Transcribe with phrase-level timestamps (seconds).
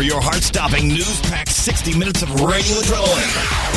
[0.00, 3.32] for your heart-stopping, news-packed 60 minutes of radio adrenaline.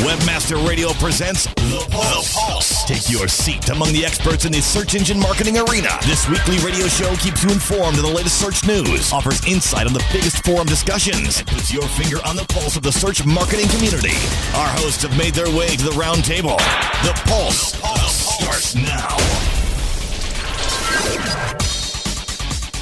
[0.08, 2.32] Webmaster Radio presents The Pulse.
[2.32, 2.84] The Pulse.
[2.88, 5.90] Take your seat among the experts in the search engine marketing arena.
[6.06, 9.92] This weekly radio show keeps you informed of the latest search news, offers insight on
[9.92, 13.68] the biggest forum discussions, and puts your finger on the pulse of the search marketing
[13.68, 14.16] community.
[14.56, 16.56] Our hosts have made their way to the round table.
[17.04, 18.40] The Pulse, the Pulse.
[18.40, 19.53] starts now.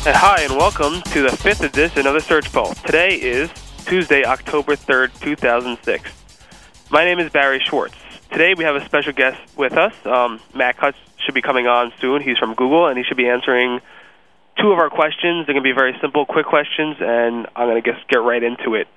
[0.05, 2.77] Hi, and welcome to the fifth edition of the Search Pulse.
[2.83, 3.49] Today is
[3.85, 6.11] Tuesday, October 3rd, 2006.
[6.91, 7.95] My name is Barry Schwartz.
[8.33, 9.95] Today we have a special guest with us.
[10.05, 12.21] Um, Matt Cutts should be coming on soon.
[12.21, 13.81] He's from Google, and he should be answering
[14.61, 15.47] two of our questions.
[15.47, 18.43] They're going to be very simple, quick questions, and I'm going to just get right
[18.43, 18.89] into it.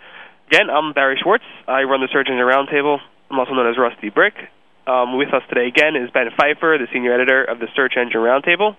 [0.48, 1.46] Again, I'm Barry Schwartz.
[1.68, 2.98] I run the Search Engine Roundtable.
[3.30, 4.34] I'm also known as Rusty Brick.
[4.88, 8.22] Um, with us today again is Ben Pfeiffer, the senior editor of the Search Engine
[8.22, 8.76] Roundtable.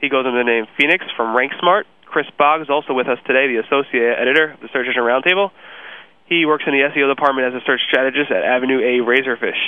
[0.00, 1.84] He goes under the name Phoenix from RankSmart.
[2.04, 5.50] Chris Boggs, is also with us today, the associate editor of the Search Engine Roundtable.
[6.26, 9.58] He works in the SEO department as a search strategist at Avenue A Razorfish.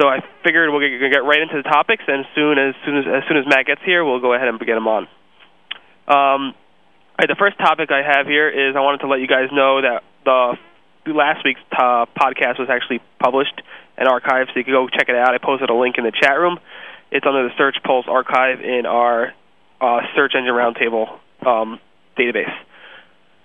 [0.00, 3.04] So I figured going to get right into the topics, and soon as soon as
[3.06, 5.06] as soon as Matt gets here, we'll go ahead and get him on.
[6.06, 6.54] Um,
[7.18, 9.80] right, the first topic I have here is I wanted to let you guys know
[9.80, 10.56] that the
[11.12, 13.60] last week's uh, podcast was actually published
[13.96, 15.32] and archived, so you can go check it out.
[15.32, 16.58] I posted a link in the chat room.
[17.12, 19.32] It's under the Search Pulse archive in our
[19.80, 21.80] uh, Search Engine Roundtable um,
[22.18, 22.52] database.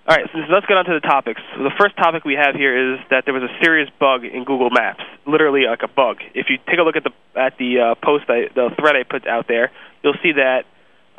[0.08, 1.40] All right, so let's get on to the topics.
[1.54, 4.44] So the first topic we have here is that there was a serious bug in
[4.44, 6.18] Google Maps, literally like a bug.
[6.34, 9.04] If you take a look at the at the uh, post, I, the thread I
[9.04, 9.70] put out there,
[10.02, 10.64] you'll see that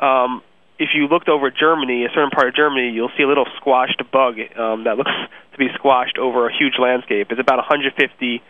[0.04, 0.42] um,
[0.78, 4.02] if you looked over Germany, a certain part of Germany, you'll see a little squashed
[4.12, 5.14] bug um, that looks
[5.52, 7.28] to be squashed over a huge landscape.
[7.30, 8.42] It's about 150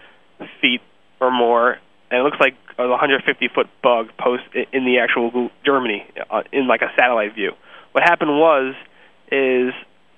[0.61, 0.81] feet
[1.21, 1.79] or more,
[2.13, 6.69] and it looks like a 150 foot bug post in the actual Germany uh, in
[6.69, 7.53] like a satellite view.
[7.93, 8.75] What happened was
[9.33, 9.73] is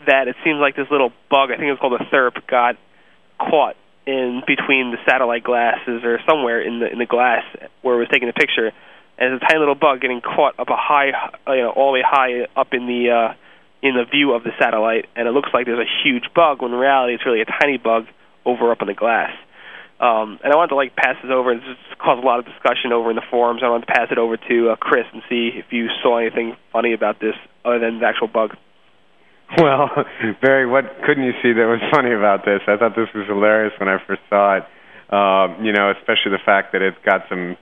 [0.06, 2.76] that it seems like this little bug, I think it's called a therp, got
[3.38, 7.44] caught in between the satellite glasses or somewhere in the in the glass
[7.82, 8.72] where it was taking the picture,
[9.16, 11.14] and it's a tiny little bug getting caught up a high,
[11.54, 13.34] you know, all the way high up in the uh,
[13.82, 16.72] in the view of the satellite, and it looks like there's a huge bug when
[16.72, 18.06] in reality it's really a tiny bug
[18.44, 19.30] over up in the glass.
[20.00, 21.52] Um, and I wanted to like pass this over.
[21.52, 23.62] And this caused a lot of discussion over in the forums.
[23.64, 26.56] I wanted to pass it over to uh, Chris and see if you saw anything
[26.72, 27.34] funny about this
[27.64, 28.56] other than the actual bug.
[29.58, 29.90] Well,
[30.42, 32.60] Barry, what couldn't you see that was funny about this?
[32.66, 34.64] I thought this was hilarious when I first saw it.
[35.14, 37.56] Um, you know, especially the fact that it's got some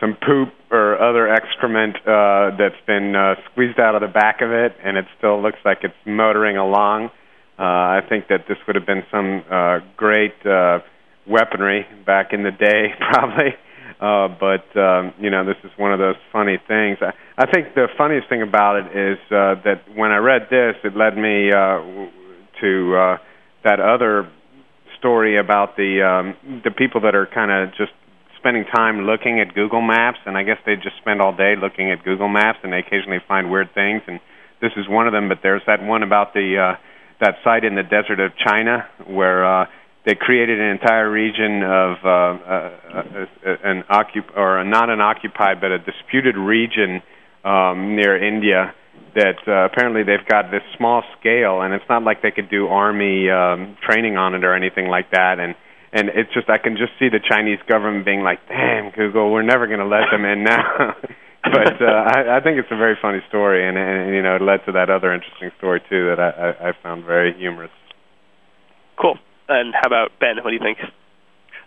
[0.00, 4.50] some poop or other excrement uh, that's been uh, squeezed out of the back of
[4.50, 7.10] it, and it still looks like it's motoring along.
[7.58, 10.80] Uh, I think that this would have been some uh, great uh,
[11.26, 13.54] weaponry back in the day, probably.
[14.00, 16.98] Uh, but um, you know, this is one of those funny things.
[17.00, 20.74] I, I think the funniest thing about it is uh, that when I read this,
[20.84, 21.80] it led me uh,
[22.60, 23.16] to uh,
[23.64, 24.30] that other
[24.98, 27.92] story about the um, the people that are kind of just
[28.38, 31.90] spending time looking at Google Maps, and I guess they just spend all day looking
[31.90, 34.02] at Google Maps, and they occasionally find weird things.
[34.06, 34.20] And
[34.60, 35.28] this is one of them.
[35.28, 36.76] But there's that one about the uh,
[37.20, 39.66] that site in the desert of China where uh,
[40.04, 45.60] they created an entire region of uh, uh, uh, an occup or not an occupied
[45.60, 47.02] but a disputed region
[47.44, 48.74] um, near India
[49.14, 52.66] that uh, apparently they've got this small scale and it's not like they could do
[52.66, 55.54] army um, training on it or anything like that and
[55.94, 59.46] and it's just I can just see the Chinese government being like, "Damn, Google, we're
[59.46, 60.96] never going to let them in now."
[61.44, 64.42] but uh, I, I think it's a very funny story, and, and you know, it
[64.42, 67.70] led to that other interesting story too that I, I, I found very humorous.
[69.00, 69.18] Cool.
[69.48, 70.36] And how about Ben?
[70.42, 70.78] What do you think?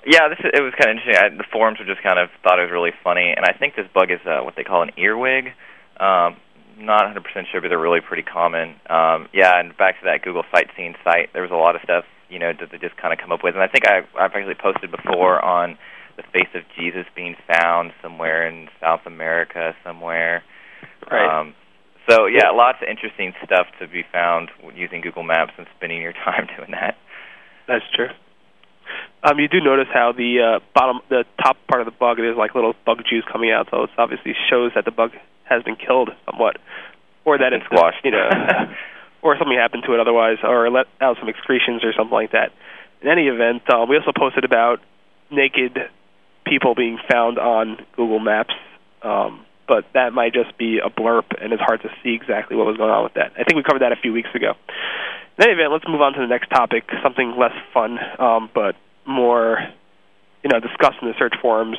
[0.05, 1.19] Yeah, this is, it was kind of interesting.
[1.19, 3.75] I, the forums were just kind of thought it was really funny, and I think
[3.75, 5.51] this bug is uh, what they call an earwig.
[5.99, 6.37] Um,
[6.77, 8.77] not 100% sure, but they're really pretty common.
[8.89, 12.05] Um, yeah, and back to that Google Sightseeing site, there was a lot of stuff
[12.29, 14.31] you know that they just kind of come up with, and I think I, I've
[14.35, 15.77] actually posted before on
[16.17, 20.43] the face of Jesus being found somewhere in South America somewhere.
[21.09, 21.39] Right.
[21.39, 21.53] Um,
[22.09, 26.13] so yeah, lots of interesting stuff to be found using Google Maps and spending your
[26.25, 26.97] time doing that.
[27.67, 28.09] That's true.
[29.23, 32.37] Um, you do notice how the uh, bottom, the top part of the bug, there's
[32.37, 35.11] like little bug juice coming out, so it obviously shows that the bug
[35.43, 36.57] has been killed somewhat,
[37.25, 38.29] or that it's squashed, you know,
[39.21, 42.51] or something happened to it otherwise, or let out some excretions or something like that.
[43.01, 44.79] In any event, um, we also posted about
[45.31, 45.77] naked
[46.45, 48.53] people being found on Google Maps,
[49.01, 52.65] um, but that might just be a blurb, and it's hard to see exactly what
[52.65, 53.33] was going on with that.
[53.33, 54.53] I think we covered that a few weeks ago.
[55.37, 58.75] In any event, let's move on to the next topic, something less fun, um, but
[59.05, 59.59] more,
[60.43, 61.77] you know, discussed in the search forums.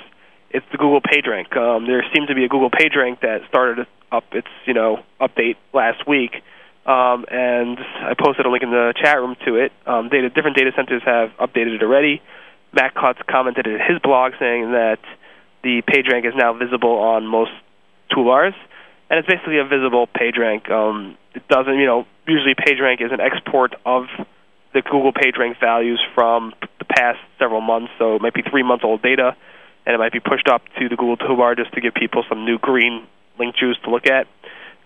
[0.51, 1.57] It's the Google PageRank.
[1.57, 5.57] Um, there seemed to be a Google PageRank that started up its, you know, update
[5.75, 6.43] last week.
[6.89, 9.73] um, and I posted a link in the chat room to it.
[9.87, 12.23] Um, data, different data centers have updated it already.
[12.73, 14.99] Matt Cutts commented in his blog saying that
[15.63, 17.51] the PageRank is now visible on most
[18.11, 18.55] toolbars,
[19.11, 20.71] and it's basically a visible PageRank.
[20.71, 24.07] Um, it doesn't, you know, usually PageRank is an export of
[24.75, 28.85] the Google PageRank values from the past several months, so it might be three months
[28.85, 29.37] old data,
[29.87, 32.45] and it might be pushed up to the Google toolbar just to give people some
[32.45, 33.07] new green
[33.39, 34.27] link juice to look at.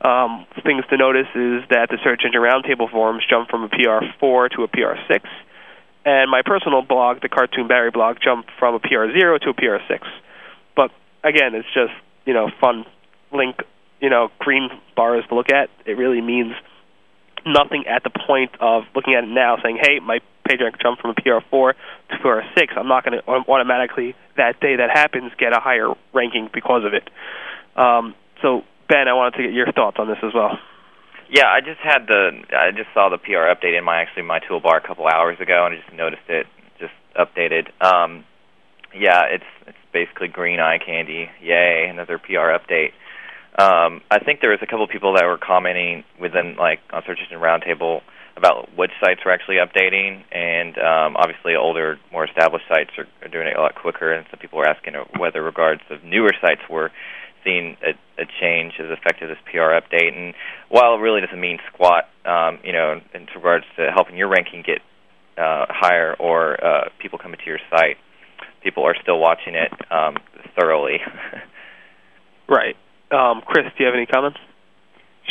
[0.03, 4.51] Um, things to notice is that the Search Engine Roundtable forums jumped from a PR4
[4.57, 5.21] to a PR6,
[6.05, 10.01] and my personal blog, the Cartoon Barry blog, jumped from a PR0 to a PR6.
[10.75, 10.91] But
[11.23, 11.93] again, it's just
[12.25, 12.85] you know fun
[13.33, 13.57] link,
[14.01, 15.71] you know green bars to look at.
[15.87, 16.55] It really means
[17.47, 21.13] nothing at the point of looking at it now, saying, "Hey, my rank jumped from
[21.13, 21.75] a PR4
[22.11, 26.51] to PR6." I'm not going to automatically that day that happens get a higher ranking
[26.53, 27.09] because of it.
[27.77, 30.59] Um, so Ben, I wanted to get your thoughts on this as well.
[31.31, 34.41] Yeah, I just had the I just saw the PR update in my actually my
[34.41, 36.47] toolbar a couple hours ago, and I just noticed it
[36.79, 37.69] just updated.
[37.81, 38.25] Um,
[38.95, 41.31] yeah, it's it's basically green eye candy.
[41.41, 42.93] Yay, another PR update.
[43.59, 47.03] Um, I think there was a couple of people that were commenting within like on
[47.07, 48.01] Search Engine Roundtable
[48.37, 53.29] about which sites were actually updating, and um, obviously older, more established sites are, are
[53.29, 54.13] doing it a lot quicker.
[54.13, 56.91] And some people were asking whether regards of newer sites were
[57.45, 57.91] seeing a,
[58.23, 60.17] a change as effective as PR update.
[60.17, 60.35] And
[60.69, 64.63] while it really doesn't mean squat, um, you know, in regards to helping your ranking
[64.67, 64.79] get
[65.37, 67.97] uh, higher or uh, people coming to your site,
[68.63, 70.17] people are still watching it um,
[70.59, 70.99] thoroughly.
[72.49, 72.77] right.
[73.13, 74.39] Um, Chris, do you have any comments?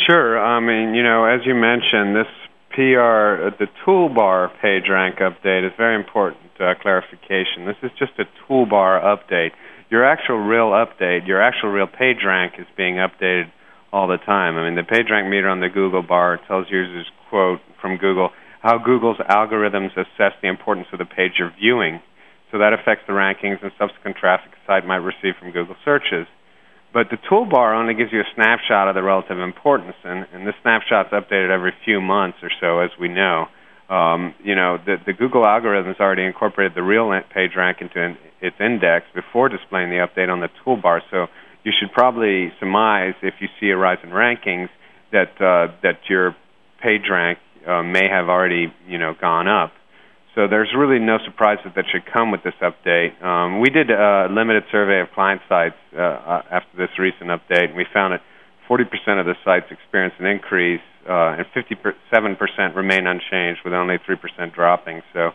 [0.06, 0.38] Sure.
[0.38, 2.30] I mean, you know, as you mentioned, this
[2.70, 7.66] PR, uh, the toolbar page rank update is very important uh, clarification.
[7.66, 9.50] This is just a toolbar update
[9.92, 13.52] your actual real update, your actual real page rank is being updated
[13.92, 14.56] all the time.
[14.56, 18.30] I mean, the page rank meter on the Google bar tells users, quote from Google,
[18.62, 22.00] how Google's algorithms assess the importance of the page you're viewing.
[22.50, 26.26] So that affects the rankings and subsequent traffic a site might receive from Google searches.
[26.92, 30.54] But the toolbar only gives you a snapshot of the relative importance, and, and this
[30.62, 33.48] snapshot's updated every few months or so, as we know
[33.92, 38.56] um, you know, the, the Google algorithms already incorporated the real page rank into its
[38.58, 41.00] index before displaying the update on the toolbar.
[41.10, 41.26] So
[41.62, 44.70] you should probably surmise if you see a rise in rankings
[45.12, 46.34] that uh, that your
[46.82, 47.38] page rank
[47.68, 49.72] uh, may have already you know gone up.
[50.34, 53.22] So there's really no surprises that should come with this update.
[53.22, 57.68] Um, we did a limited survey of client sites uh, uh after this recent update,
[57.68, 58.22] and we found that
[58.68, 64.54] 40% of the sites experienced an increase uh, and 57% remain unchanged, with only 3%
[64.54, 65.02] dropping.
[65.12, 65.32] So,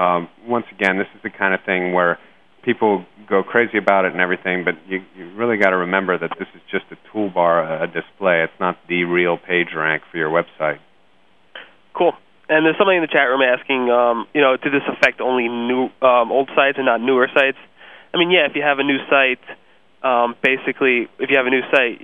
[0.00, 2.18] um, once again, this is the kind of thing where
[2.62, 6.30] people go crazy about it and everything, but you, you really got to remember that
[6.38, 8.42] this is just a toolbar, a display.
[8.42, 10.78] It's not the real page rank for your website.
[11.96, 12.12] Cool.
[12.48, 15.48] And there's somebody in the chat room asking, um, you know, did this affect only
[15.48, 17.58] new um, old sites and not newer sites?
[18.14, 19.44] I mean, yeah, if you have a new site,
[20.02, 22.00] um, basically, if you have a new site,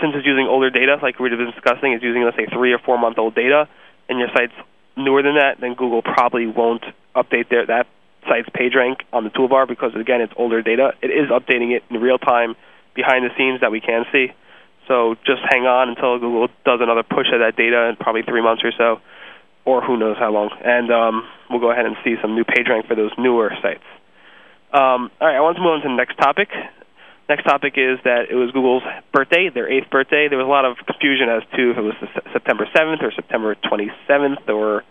[0.00, 2.78] since it's using older data, like we've been discussing, it's using let's say three or
[2.78, 3.68] four month old data,
[4.08, 4.54] and your site's
[4.96, 6.82] newer than that, then Google probably won't
[7.14, 7.86] update their that
[8.28, 10.94] site's page rank on the toolbar because again it's older data.
[11.00, 12.56] It is updating it in real time
[12.94, 14.32] behind the scenes that we can see.
[14.88, 18.42] So just hang on until Google does another push of that data in probably three
[18.42, 19.00] months or so,
[19.66, 20.50] or who knows how long.
[20.64, 23.84] And um, we'll go ahead and see some new PageRank for those newer sites.
[24.72, 26.48] Um, all right, I want to move on to the next topic.
[27.28, 30.28] Next topic is that it was Google's birthday, their eighth birthday.
[30.30, 31.94] There was a lot of confusion as to if it was
[32.32, 34.84] September 7th or September 27th or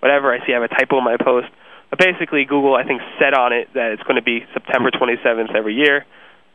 [0.00, 0.32] whatever.
[0.32, 1.48] I see I have a typo in my post.
[1.92, 5.54] But basically, Google, I think, set on it that it's going to be September 27th
[5.54, 6.06] every year,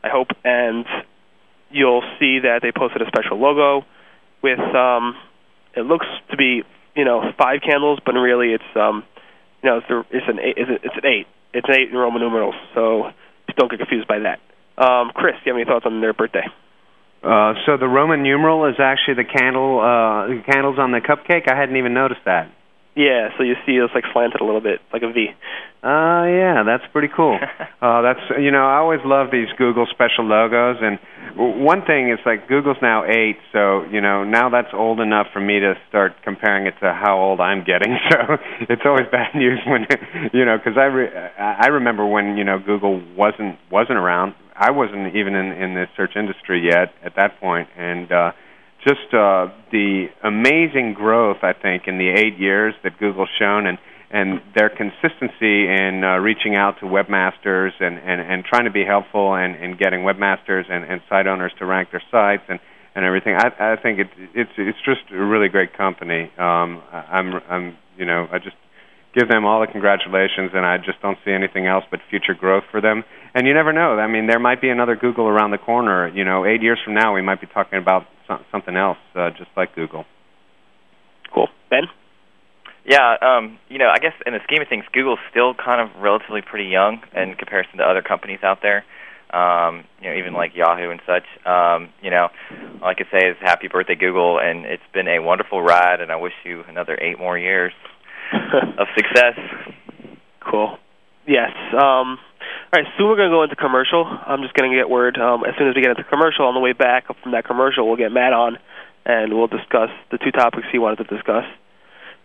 [0.02, 0.28] I hope.
[0.42, 0.84] And
[1.70, 3.86] you'll see that they posted a special logo
[4.42, 5.14] with, um,
[5.76, 6.64] it looks to be,
[6.98, 9.04] you know, five candles, but really it's, um,
[9.62, 11.26] you know, it's, it's, an, eight, it's an eight.
[11.54, 12.56] It's an eight in Roman numerals.
[12.74, 13.10] So
[13.56, 14.40] don't get confused by that.
[14.76, 16.44] Um, Chris, do you have any thoughts on their birthday?
[17.22, 21.50] Uh, so the Roman numeral is actually the candle uh, candles on the cupcake.
[21.50, 22.50] I hadn't even noticed that.
[22.98, 25.30] Yeah, so you see it's like slanted a little bit, like a V.
[25.84, 27.38] Uh yeah, that's pretty cool.
[27.80, 30.98] uh that's you know, I always love these Google special logos and
[31.36, 35.38] one thing is like Google's now 8, so you know, now that's old enough for
[35.38, 37.94] me to start comparing it to how old I'm getting.
[38.10, 38.36] So
[38.68, 39.86] it's always bad news when
[40.32, 44.34] you know, cuz I re- I remember when, you know, Google wasn't wasn't around.
[44.56, 48.32] I wasn't even in in the search industry yet at that point and uh
[48.86, 53.78] just uh, the amazing growth, I think, in the eight years that Google's shown, and
[54.10, 58.82] and their consistency in uh, reaching out to webmasters and, and, and trying to be
[58.82, 62.58] helpful and, and getting webmasters and, and site owners to rank their sites and,
[62.94, 63.34] and everything.
[63.36, 66.32] I I think it's it's it's just a really great company.
[66.38, 68.56] Um, I'm I'm you know I just
[69.14, 72.64] give them all the congratulations, and I just don't see anything else but future growth
[72.70, 73.04] for them.
[73.34, 73.98] And you never know.
[73.98, 76.08] I mean, there might be another Google around the corner.
[76.08, 78.06] You know, eight years from now, we might be talking about
[78.50, 80.04] something else, uh, just like Google.
[81.32, 81.84] Cool, Ben.
[82.84, 86.00] Yeah, um, you know, I guess in the scheme of things, Google's still kind of
[86.00, 88.84] relatively pretty young in comparison to other companies out there.
[89.30, 91.24] Um, you know, even like Yahoo and such.
[91.44, 92.28] Um, you know,
[92.80, 96.10] all I could say is happy birthday, Google, and it's been a wonderful ride, and
[96.10, 97.74] I wish you another eight more years
[98.32, 99.38] of success.
[100.40, 100.78] Cool.
[101.28, 101.52] Yes.
[101.76, 104.08] Um, all right, soon we're going to go into commercial.
[104.08, 105.18] I'm just going to get word.
[105.18, 107.86] Um, as soon as we get into commercial, on the way back from that commercial,
[107.86, 108.56] we'll get Matt on,
[109.04, 111.44] and we'll discuss the two topics he wanted to discuss.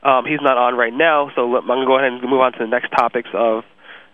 [0.04, 2.54] Um, he's not on right now, so I'm going to go ahead and move on
[2.54, 3.64] to the next topics of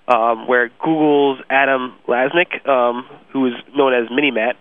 [0.08, 4.54] um, where Google's Adam Lasnik, um, who is known as Minimat,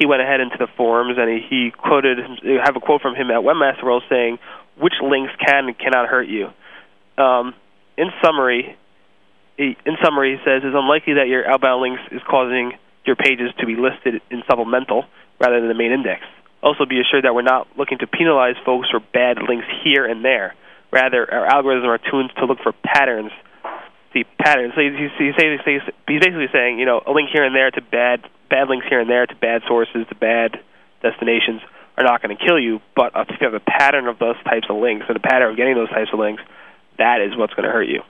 [0.00, 3.30] he went ahead into the forums and he, quoted, I have a quote from him
[3.30, 4.38] at Webmaster World saying,
[4.80, 6.48] which links can and cannot hurt you.
[7.22, 7.54] Um,
[7.96, 8.76] in summary,
[9.58, 12.72] in summary, he says it's unlikely that your outbound links is causing
[13.04, 15.04] your pages to be listed in supplemental
[15.40, 16.22] rather than the main index.
[16.62, 20.24] Also, be assured that we're not looking to penalize folks for bad links here and
[20.24, 20.54] there.
[20.90, 23.30] Rather, our algorithms are tuned to look for patterns.
[24.12, 24.72] See patterns.
[24.74, 25.36] So he's, he's, he's
[26.06, 29.10] basically saying, you know, a link here and there to bad bad links here and
[29.10, 30.60] there to bad sources to bad
[31.02, 31.60] destinations
[31.96, 32.80] are not going to kill you.
[32.94, 35.56] But if you have a pattern of those types of links and a pattern of
[35.56, 36.42] getting those types of links,
[36.98, 38.02] that is what's going to hurt you.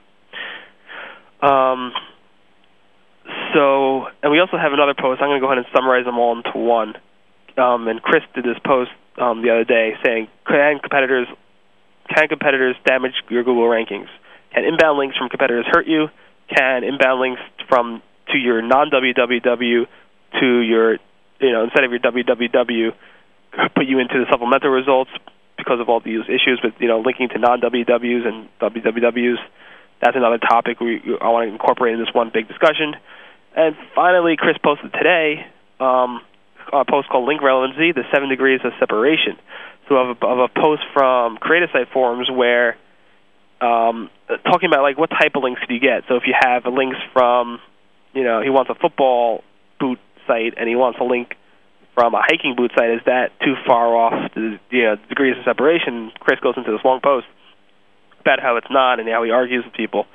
[1.41, 1.93] Um,
[3.53, 5.21] so, and we also have another post.
[5.21, 6.93] I'm going to go ahead and summarize them all into one.
[7.57, 11.27] Um, and Chris did this post um, the other day saying, "Can competitors
[12.13, 14.09] can competitors damage your Google rankings?
[14.53, 16.07] Can inbound links from competitors hurt you?
[16.53, 18.01] Can inbound links from
[18.31, 19.87] to your non www
[20.39, 20.93] to your
[21.39, 22.91] you know instead of your www
[23.75, 25.11] put you into the supplemental results
[25.57, 29.37] because of all these issues with you know linking to non wwws and wwws?"
[30.01, 32.95] That's another topic we I want to incorporate in this one big discussion.
[33.55, 35.45] And finally, Chris posted today
[35.79, 36.21] um,
[36.73, 39.37] a post called Link Relevancy: The Seven Degrees of Separation.
[39.87, 42.75] So of a, of a post from Cre8asite forums where
[43.61, 44.09] um,
[44.43, 46.03] talking about like what type of links do you get.
[46.07, 47.59] So if you have links from,
[48.13, 49.43] you know, he wants a football
[49.79, 51.35] boot site and he wants a link
[51.93, 55.43] from a hiking boot site, is that too far off the you know, degrees of
[55.45, 56.11] separation?
[56.19, 57.27] Chris goes into this long post
[58.25, 60.05] about how it's not and how he argues with people.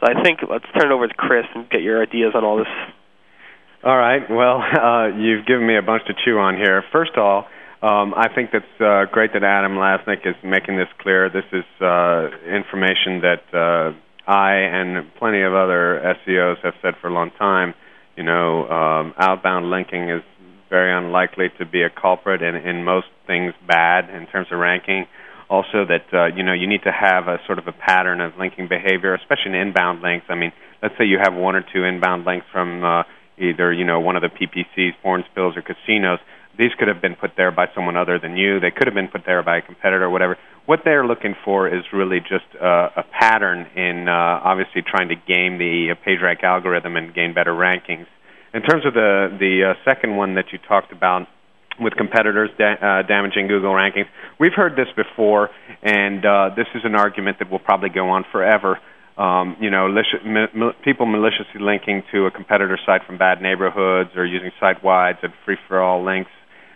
[0.00, 2.58] So I think let's turn it over to Chris and get your ideas on all
[2.58, 2.68] this.
[3.82, 4.22] All right.
[4.28, 6.84] Well, uh, you've given me a bunch to chew on here.
[6.92, 7.46] First of all,
[7.82, 11.28] um, I think that's uh, great that Adam Lasnik is making this clear.
[11.28, 13.92] This is uh, information that uh,
[14.30, 17.74] I and plenty of other SEOs have said for a long time.
[18.16, 20.22] You know, um, outbound linking is
[20.70, 25.06] very unlikely to be a culprit in, in most things bad in terms of ranking
[25.48, 28.36] also that uh, you know you need to have a sort of a pattern of
[28.38, 30.26] linking behavior, especially in inbound links.
[30.28, 33.02] I mean, let's say you have one or two inbound links from uh,
[33.38, 36.18] either you know one of the PPCs, porn spills, or casinos.
[36.56, 38.60] These could have been put there by someone other than you.
[38.60, 40.38] They could have been put there by a competitor or whatever.
[40.66, 45.16] What they're looking for is really just uh, a pattern in uh, obviously trying to
[45.16, 48.06] game the uh, PageRank algorithm and gain better rankings.
[48.54, 51.26] In terms of the the uh, second one that you talked about,
[51.80, 54.06] with competitors da- uh, damaging Google rankings.
[54.38, 55.50] We've heard this before,
[55.82, 58.78] and uh, this is an argument that will probably go on forever.
[59.16, 59.88] Um, you know,
[60.84, 65.32] people maliciously linking to a competitor site from bad neighborhoods or using site wides and
[65.44, 66.30] free for all links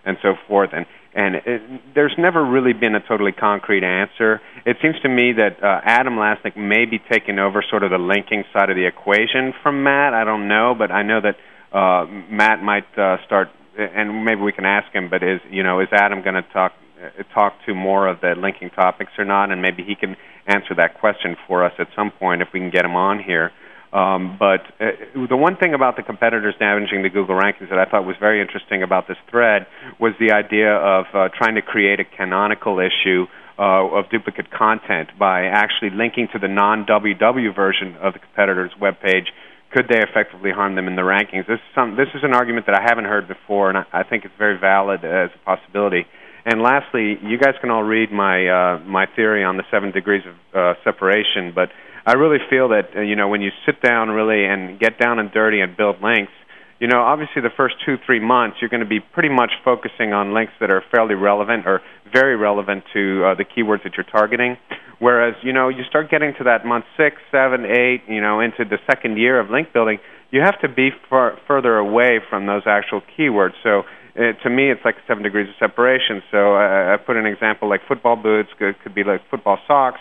[0.04, 0.70] and so forth.
[0.72, 4.40] And and it, there's never really been a totally concrete answer.
[4.64, 7.98] It seems to me that uh, Adam Lasnik may be taking over sort of the
[7.98, 10.14] linking side of the equation from Matt.
[10.14, 11.36] I don't know, but I know that
[11.72, 15.08] uh, Matt might uh, start and maybe we can ask him.
[15.08, 18.34] But is you know is Adam going to talk uh, talk to more of the
[18.36, 19.50] linking topics or not?
[19.50, 20.16] And maybe he can
[20.46, 23.52] answer that question for us at some point if we can get him on here.
[23.92, 27.86] Um, but uh, the one thing about the competitors damaging the Google rankings that I
[27.86, 29.66] thought was very interesting about this thread
[29.98, 33.26] was the idea of uh, trying to create a canonical issue
[33.58, 38.72] uh, of duplicate content by actually linking to the non WW version of the competitor's
[38.78, 39.32] web page
[39.70, 41.46] could they effectively harm them in the rankings?
[41.46, 44.02] This is some this is an argument that I haven't heard before, and I, I
[44.02, 46.06] think it's very valid as a possibility.
[46.46, 50.22] And lastly, you guys can all read my uh, my theory on the seven degrees
[50.24, 51.68] of uh, separation, but
[52.06, 55.18] I really feel that uh, you know when you sit down really and get down
[55.18, 56.32] and dirty and build links,
[56.80, 60.12] you know obviously the first two three months you're going to be pretty much focusing
[60.12, 61.80] on links that are fairly relevant or
[62.12, 64.56] very relevant to uh, the keywords that you're targeting.
[64.98, 68.64] Whereas, you know, you start getting to that month six, seven, eight, you know, into
[68.64, 69.98] the second year of link building,
[70.30, 73.54] you have to be far, further away from those actual keywords.
[73.62, 73.82] So
[74.16, 76.22] it, to me, it's like seven degrees of separation.
[76.30, 80.00] So I, I put an example like football boots could, could be like football socks,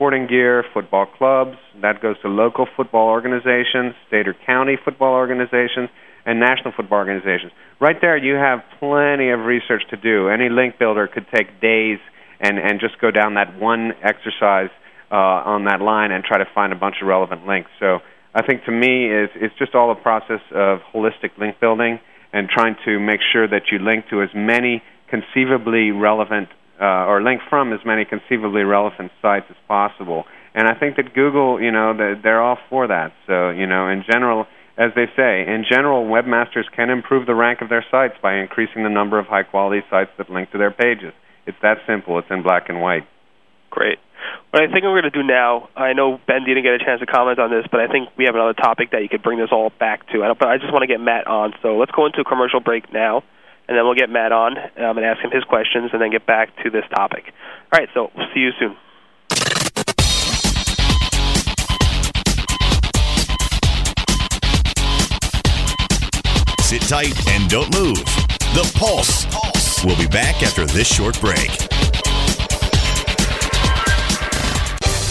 [0.00, 1.58] sporting gear, football clubs.
[1.82, 5.90] That goes to local football organizations, state or county football organizations,
[6.24, 7.52] and national football organizations.
[7.82, 10.30] Right there, you have plenty of research to do.
[10.30, 11.98] Any link builder could take days
[12.40, 14.70] and and just go down that one exercise
[15.12, 17.70] uh, on that line and try to find a bunch of relevant links.
[17.78, 17.98] So
[18.34, 22.00] I think to me is it's just all a process of holistic link building
[22.32, 26.48] and trying to make sure that you link to as many conceivably relevant
[26.80, 30.24] uh, or link from as many conceivably relevant sites as possible.
[30.54, 33.12] And I think that Google, you know, they're all for that.
[33.26, 34.46] So, you know, in general,
[34.76, 38.82] as they say, in general, webmasters can improve the rank of their sites by increasing
[38.82, 41.12] the number of high quality sites that link to their pages.
[41.46, 42.18] It's that simple.
[42.18, 43.06] It's in black and white.
[43.70, 43.98] Great.
[44.50, 47.00] What I think we're going to do now, I know Ben didn't get a chance
[47.00, 49.38] to comment on this, but I think we have another topic that you could bring
[49.38, 50.34] this all back to.
[50.38, 51.54] But I just want to get Matt on.
[51.62, 53.22] So let's go into a commercial break now,
[53.70, 56.26] and then we'll get Matt on um, and ask him his questions, and then get
[56.26, 57.32] back to this topic.
[57.72, 58.76] All right, so we'll see you soon.
[66.62, 68.04] Sit tight and don't move.
[68.54, 69.24] The Pulse.
[69.26, 69.84] Pulse.
[69.84, 71.79] We'll be back after this short break.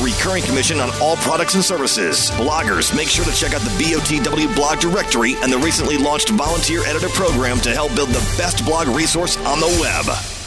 [0.00, 2.30] recurring commission on all products and services.
[2.32, 6.84] Bloggers, make sure to check out the BOTW blog directory and the recently launched volunteer
[6.84, 10.37] editor program to help build the best blog resource on the web.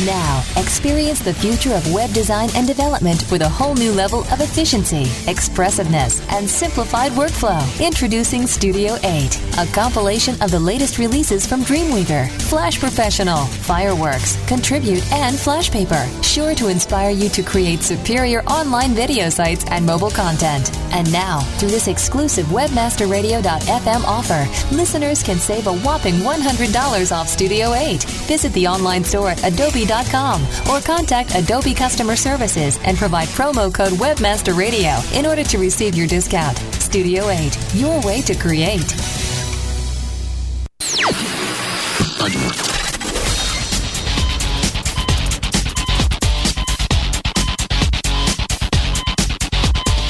[0.00, 4.40] Now, experience the future of web design and development with a whole new level of
[4.40, 7.60] efficiency, expressiveness, and simplified workflow.
[7.78, 15.04] Introducing Studio 8, a compilation of the latest releases from Dreamweaver, Flash Professional, Fireworks, Contribute,
[15.12, 16.08] and Flashpaper.
[16.22, 20.74] Sure to inspire you to create superior online video sites and mobile content.
[20.92, 27.74] And now, through this exclusive WebmasterRadio.fm offer, listeners can save a whopping $100 off Studio
[27.74, 28.02] 8.
[28.26, 33.72] Visit the online store at Adobe adobe.com or contact Adobe Customer Services and provide promo
[33.72, 36.56] code Webmaster Radio in order to receive your discount.
[36.74, 38.80] Studio 8, your way to create.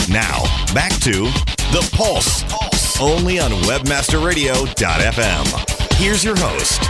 [0.08, 0.42] Now,
[0.74, 1.24] back to
[1.72, 2.44] The Pulse,
[3.00, 5.98] only on WebmasterRadio.fm.
[5.98, 6.82] Here's your host,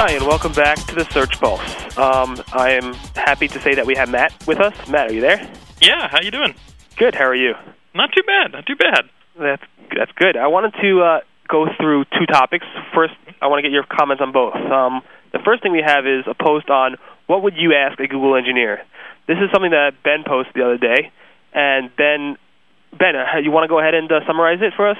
[0.00, 1.98] Hi, and welcome back to the Search Pulse.
[1.98, 4.72] Um, I am happy to say that we have Matt with us.
[4.88, 5.52] Matt, are you there?
[5.80, 6.54] Yeah, how you doing?
[6.96, 7.16] Good.
[7.16, 7.54] How are you?
[7.96, 8.52] Not too bad.
[8.52, 9.10] Not too bad.
[9.36, 9.62] That's
[9.96, 10.36] that's good.
[10.36, 12.64] I wanted to uh, go through two topics.
[12.94, 14.54] First, I want to get your comments on both.
[14.54, 16.94] Um, the first thing we have is a post on
[17.26, 18.84] what would you ask a Google engineer.
[19.26, 21.10] This is something that Ben posted the other day,
[21.52, 22.38] and Ben,
[22.96, 24.98] Ben, uh, you want to go ahead and uh, summarize it for us?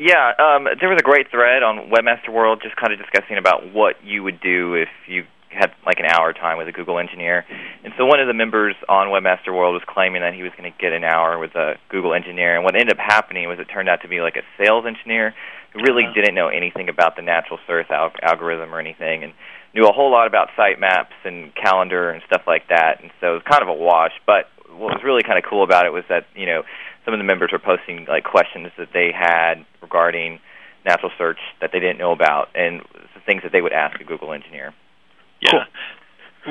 [0.00, 3.74] Yeah, um, there was a great thread on Webmaster World just kind of discussing about
[3.74, 7.44] what you would do if you had like an hour time with a Google engineer.
[7.84, 10.72] And so one of the members on Webmaster World was claiming that he was going
[10.72, 12.56] to get an hour with a Google engineer.
[12.56, 15.34] And what ended up happening was it turned out to be like a sales engineer
[15.74, 16.14] who really uh-huh.
[16.14, 19.34] didn't know anything about the natural search al- algorithm or anything and
[19.74, 23.02] knew a whole lot about sitemaps and calendar and stuff like that.
[23.02, 24.16] And so it was kind of a wash.
[24.24, 26.62] But what was really kind of cool about it was that, you know,
[27.04, 30.40] some of the members were posting like questions that they had regarding
[30.84, 32.80] natural search that they didn't know about and
[33.14, 34.74] the things that they would ask a Google engineer.
[35.40, 35.50] Yeah.
[35.50, 35.64] Cool.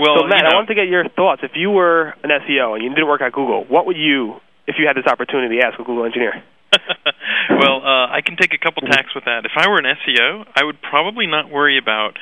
[0.01, 1.41] Well, so Matt, you know, I want to get your thoughts.
[1.43, 4.75] If you were an SEO and you didn't work at Google, what would you, if
[4.77, 6.43] you had this opportunity, ask a Google engineer?
[7.49, 9.45] well, uh, I can take a couple tacks with that.
[9.45, 12.17] If I were an SEO, I would probably not worry about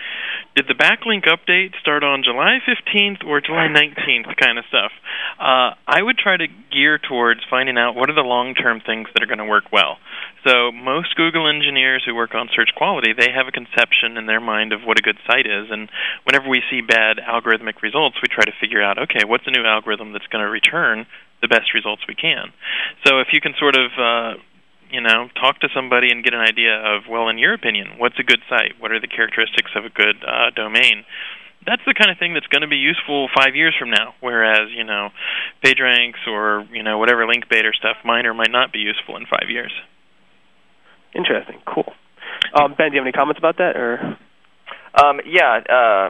[0.55, 4.91] did the backlink update start on July 15th or July 19th kind of stuff.
[5.39, 9.21] Uh, I would try to gear towards finding out what are the long-term things that
[9.21, 9.97] are going to work well.
[10.47, 14.41] So most Google engineers who work on search quality, they have a conception in their
[14.41, 15.89] mind of what a good site is, and
[16.23, 19.65] whenever we see bad algorithmic results, we try to figure out, okay, what's a new
[19.65, 21.05] algorithm that's going to return
[21.41, 22.51] the best results we can.
[23.05, 24.41] So if you can sort of uh,
[24.91, 28.17] you know, talk to somebody and get an idea of, well, in your opinion, what's
[28.19, 28.79] a good site?
[28.79, 31.03] What are the characteristics of a good uh, domain?
[31.65, 34.15] That's the kind of thing that's going to be useful five years from now.
[34.21, 35.09] Whereas, you know,
[35.63, 39.17] PageRanks or you know whatever link bait or stuff might or might not be useful
[39.17, 39.73] in five years.
[41.13, 41.59] Interesting.
[41.65, 41.91] Cool.
[42.53, 44.17] Um, ben, do you have any comments about that, or?
[44.95, 46.09] Um, yeah, uh,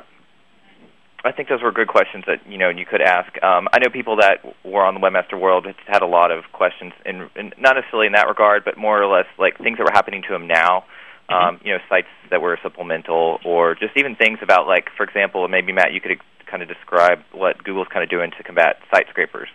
[1.27, 3.27] I think those were good questions that you know you could ask.
[3.43, 6.93] Um, I know people that were on the Webmaster World had a lot of questions,
[7.05, 9.93] in, in not necessarily in that regard, but more or less like things that were
[9.93, 10.85] happening to them now.
[11.29, 11.35] Mm-hmm.
[11.35, 15.45] Um, you know, sites that were supplemental, or just even things about like, for example,
[15.49, 19.07] maybe Matt, you could kind of describe what Google's kind of doing to combat site
[19.09, 19.49] scrapers.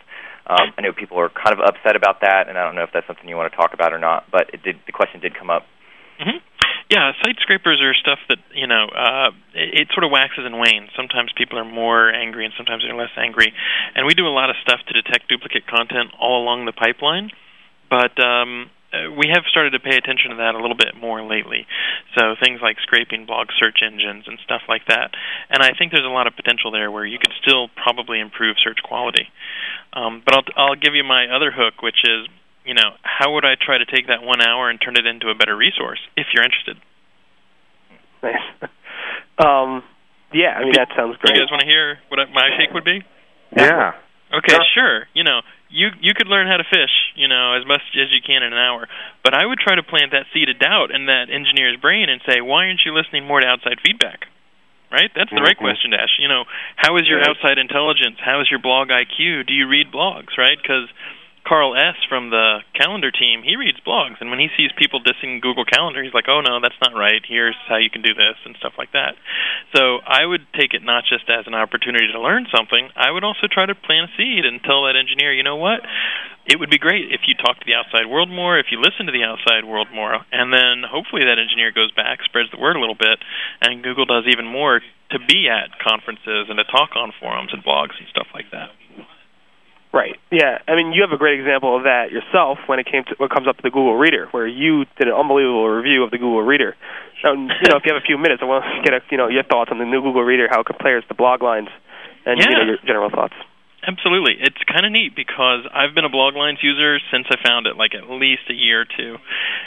[0.46, 2.90] Um, I know people are kind of upset about that, and I don't know if
[2.92, 4.28] that's something you want to talk about or not.
[4.30, 5.64] But it did, the question did come up.
[6.20, 6.44] hmm
[6.92, 10.60] Yeah, site scrapers are stuff that you know uh, it, it sort of waxes and
[10.60, 10.90] wanes.
[10.94, 13.54] Sometimes people are more angry, and sometimes they're less angry.
[13.96, 17.30] And we do a lot of stuff to detect duplicate content all along the pipeline.
[17.88, 21.24] But um, uh, we have started to pay attention to that a little bit more
[21.24, 21.64] lately.
[22.12, 25.16] So things like scraping blog search engines and stuff like that.
[25.48, 28.56] And I think there's a lot of potential there where you could still probably improve
[28.62, 29.32] search quality.
[29.94, 32.28] Um, but I'll I'll give you my other hook, which is
[32.64, 35.28] you know how would I try to take that one hour and turn it into
[35.30, 36.76] a better resource if you're interested.
[38.22, 38.46] Nice.
[39.38, 39.82] um,
[40.32, 41.34] yeah, I mean that sounds great.
[41.36, 43.02] You guys want to hear what my take would be?
[43.56, 43.92] Yeah.
[44.32, 45.04] Okay, sure.
[45.12, 48.20] You know, you you could learn how to fish, you know, as much as you
[48.24, 48.88] can in an hour.
[49.22, 52.20] But I would try to plant that seed of doubt in that engineer's brain and
[52.24, 54.24] say, why aren't you listening more to outside feedback?
[54.90, 55.10] Right?
[55.16, 55.64] That's the right Mhm.
[55.64, 56.12] question to ask.
[56.18, 56.44] You know,
[56.76, 58.20] how is your outside intelligence?
[58.20, 59.44] How is your blog IQ?
[59.44, 60.36] Do you read blogs?
[60.36, 60.56] Right?
[60.60, 60.88] Because
[61.44, 61.98] Carl S.
[62.08, 66.02] from the calendar team, he reads blogs, and when he sees people dissing Google Calendar,
[66.02, 67.20] he's like, "Oh no, that's not right.
[67.26, 69.16] Here's how you can do this and stuff like that."
[69.74, 72.90] So I would take it not just as an opportunity to learn something.
[72.94, 75.82] I would also try to plant a seed and tell that engineer, you know what?
[76.46, 79.06] It would be great if you talk to the outside world more, if you listen
[79.06, 82.76] to the outside world more, and then hopefully that engineer goes back, spreads the word
[82.76, 83.18] a little bit,
[83.62, 87.62] and Google does even more to be at conferences and to talk on forums and
[87.62, 88.70] blogs and stuff like that.
[89.92, 90.16] Right.
[90.32, 90.56] Yeah.
[90.66, 93.30] I mean, you have a great example of that yourself when it came to what
[93.30, 96.42] comes up to the Google Reader, where you did an unbelievable review of the Google
[96.42, 96.74] Reader.
[97.22, 99.18] Now, you know, if you have a few minutes, I want to get a, you
[99.18, 101.68] know your thoughts on the new Google Reader, how it compares to Bloglines,
[102.24, 103.34] and you know your general thoughts.
[103.82, 104.38] Absolutely.
[104.38, 107.94] It's kind of neat because I've been a Bloglines user since I found it, like
[107.98, 109.18] at least a year or two.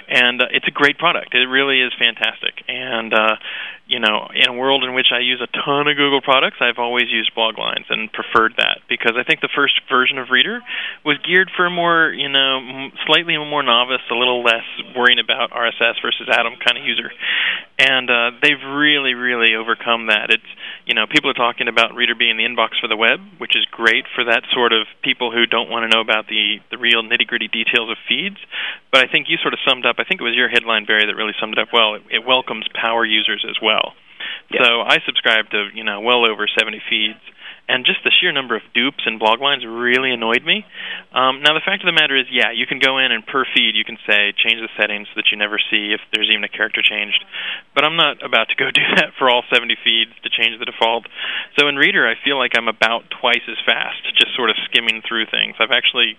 [0.08, 1.36] And uh, it's a great product.
[1.36, 2.64] It really is fantastic.
[2.68, 3.36] And, uh,
[3.88, 6.80] you know, in a world in which I use a ton of Google products, I've
[6.80, 10.62] always used Bloglines and preferred that because I think the first version of Reader
[11.06, 14.66] was geared for a more, you know, slightly more novice, a little less
[14.98, 17.12] worrying about RSS versus Atom kind of user.
[17.78, 20.32] And uh, they've really, really overcome that.
[20.32, 20.52] It's,
[20.86, 23.66] you know, people are talking about Reader being the inbox for the web, which is
[23.70, 27.04] great for that sort of people who don't want to know about the the real
[27.04, 28.38] nitty gritty details of feeds.
[28.92, 29.98] But I think you sort of summed up.
[30.00, 31.96] I think it was your headline, Barry, that really summed it up well.
[31.96, 33.75] It, it welcomes power users as well.
[34.52, 34.64] Yeah.
[34.64, 37.22] So I subscribe to you know well over 70 feeds,
[37.68, 40.66] and just the sheer number of dupes and Bloglines really annoyed me.
[41.14, 43.46] Um, now the fact of the matter is, yeah, you can go in and per
[43.56, 46.44] feed you can say change the settings so that you never see if there's even
[46.46, 47.26] a character changed.
[47.74, 50.70] But I'm not about to go do that for all 70 feeds to change the
[50.70, 51.10] default.
[51.58, 55.02] So in Reader, I feel like I'm about twice as fast, just sort of skimming
[55.02, 55.58] through things.
[55.58, 56.18] I've actually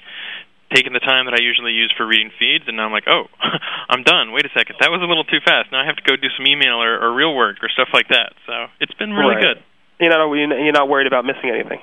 [0.77, 3.33] taken the time that I usually use for reading feeds, and now I'm like, oh,
[3.89, 4.33] I'm done.
[4.37, 5.73] Wait a second, that was a little too fast.
[5.73, 8.13] Now I have to go do some email or, or real work or stuff like
[8.13, 8.37] that.
[8.45, 9.57] So it's been really Right.
[9.57, 9.59] good.
[9.99, 11.81] You're not you're not worried about missing anything.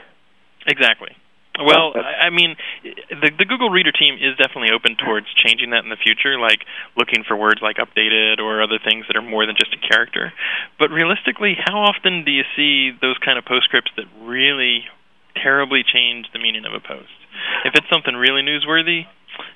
[0.68, 1.18] Exactly.
[1.58, 5.90] Well, I mean, the the Google Reader team is definitely open towards changing that in
[5.90, 6.66] the future, like
[6.98, 10.34] looking for words like updated or other things that are more than just a character.
[10.80, 14.86] But realistically, how often do you see those kind of postscripts that really
[15.38, 17.14] terribly change the meaning of a post?
[17.66, 19.06] If it's something really newsworthy,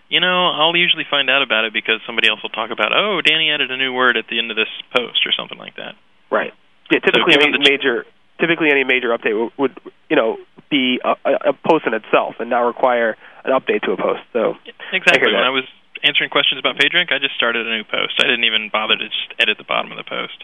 [0.10, 3.22] you know, I'll usually find out about it because somebody else will talk about, oh,
[3.22, 5.96] Danny added a new word at the end of this post or something like that.
[6.32, 6.54] Right.
[6.92, 7.00] Yeah.
[7.00, 8.06] Typically, given any major
[8.40, 10.38] typically any major update would, would you know
[10.70, 14.22] be a, a post in itself and not require an update to a post.
[14.34, 14.56] So
[14.92, 15.32] Exactly.
[15.32, 15.38] that.
[15.38, 15.64] When I was
[16.04, 18.20] answering questions about PageRank, I just started a new post.
[18.20, 20.44] I didn't even bother to just edit the bottom of the post.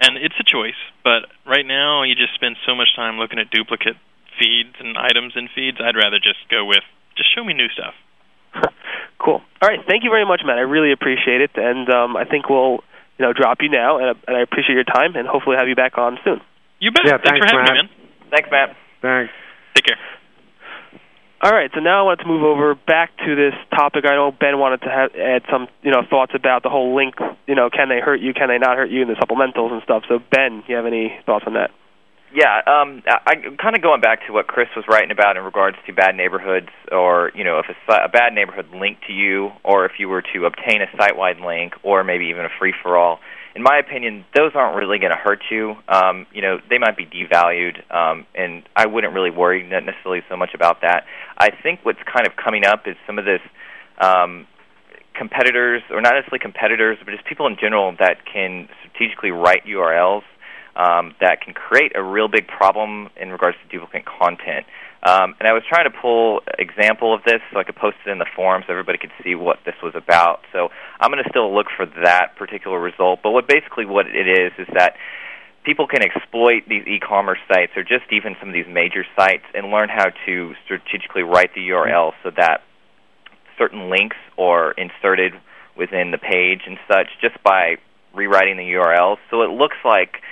[0.00, 3.50] And it's a choice, but right now you just spend so much time looking at
[3.50, 3.96] duplicate
[4.42, 5.78] feeds and items in feeds.
[5.78, 6.82] I'd rather just go with
[7.16, 7.94] just show me new stuff.
[9.18, 9.40] cool.
[9.62, 9.80] All right.
[9.86, 10.58] Thank you very much, Matt.
[10.58, 12.82] I really appreciate it, and um, I think we'll
[13.18, 15.76] you know drop you now, and, and I appreciate your time, and hopefully have you
[15.76, 16.40] back on soon.
[16.80, 17.06] You bet.
[17.06, 17.84] Yeah, thanks, thanks, for having Matt.
[17.84, 18.30] me, man.
[18.30, 18.76] Thanks, Matt.
[19.00, 19.32] Thanks.
[19.74, 19.98] Take care.
[21.42, 24.04] All right, so now I want to move over back to this topic.
[24.06, 27.16] I know Ben wanted to have, add some, you know, thoughts about the whole link.
[27.48, 28.32] You know, can they hurt you?
[28.32, 29.02] Can they not hurt you?
[29.02, 30.04] And the supplementals and stuff.
[30.08, 31.72] So, Ben, you have any thoughts on that?
[32.34, 35.76] Yeah, um, I, kind of going back to what Chris was writing about in regards
[35.86, 39.84] to bad neighborhoods, or you know, if a, a bad neighborhood linked to you, or
[39.84, 43.20] if you were to obtain a site-wide link, or maybe even a free-for-all.
[43.54, 45.74] In my opinion, those aren't really going to hurt you.
[45.88, 50.36] Um, you know, they might be devalued, um, and I wouldn't really worry necessarily so
[50.38, 51.04] much about that.
[51.36, 53.42] I think what's kind of coming up is some of this
[53.98, 54.46] um,
[55.14, 60.22] competitors, or not necessarily competitors, but just people in general that can strategically write URLs
[60.76, 64.66] um, that can create a real big problem in regards to duplicate content.
[65.02, 68.10] Um, and I was trying to pull example of this so I could post it
[68.10, 70.40] in the forum so everybody could see what this was about.
[70.52, 70.68] So
[71.00, 73.20] I'm going to still look for that particular result.
[73.22, 74.94] But what basically what it is is that
[75.64, 79.70] people can exploit these e-commerce sites or just even some of these major sites and
[79.70, 82.62] learn how to strategically write the URL so that
[83.58, 85.32] certain links are inserted
[85.76, 87.76] within the page and such just by
[88.14, 89.16] rewriting the URL.
[89.30, 90.22] So it looks like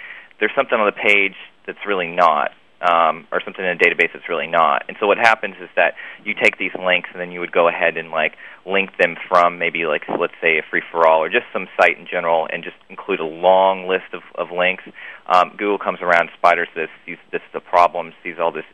[0.41, 2.51] there's something on the page that's really not,
[2.81, 4.85] um, or something in a database that's really not.
[4.89, 7.69] And so what happens is that you take these links and then you would go
[7.69, 8.33] ahead and like
[8.67, 11.99] link them from maybe like let's say a free for all or just some site
[11.99, 14.85] in general and just include a long list of, of links.
[15.27, 18.65] Um, Google comes around, spiders this, sees this the problem, sees all this,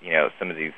[0.00, 0.72] you know, some of these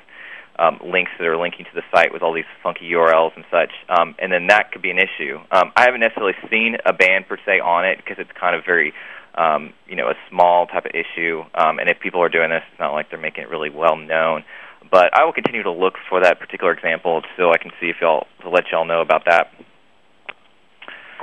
[0.57, 3.71] um, links that are linking to the site with all these funky URLs and such,
[3.89, 5.37] um, and then that could be an issue.
[5.51, 8.63] Um, I haven't necessarily seen a ban per se on it because it's kind of
[8.65, 8.93] very,
[9.35, 11.43] um, you know, a small type of issue.
[11.53, 13.97] Um, and if people are doing this, it's not like they're making it really well
[13.97, 14.43] known.
[14.89, 17.97] But I will continue to look for that particular example so I can see if
[18.01, 19.51] y'all to let y'all know about that.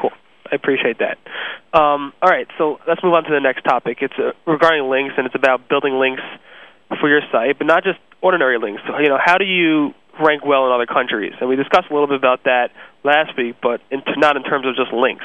[0.01, 0.11] Cool.
[0.51, 1.19] I appreciate that.
[1.73, 3.99] Um, all right, so let's move on to the next topic.
[4.03, 6.23] It's uh, regarding links, and it's about building links
[7.01, 8.83] for your site, but not just ordinary links.
[8.87, 11.33] So, you know, how do you rank well in other countries?
[11.41, 12.71] And we discussed a little bit about that
[13.05, 15.25] last week, but in t- not in terms of just links.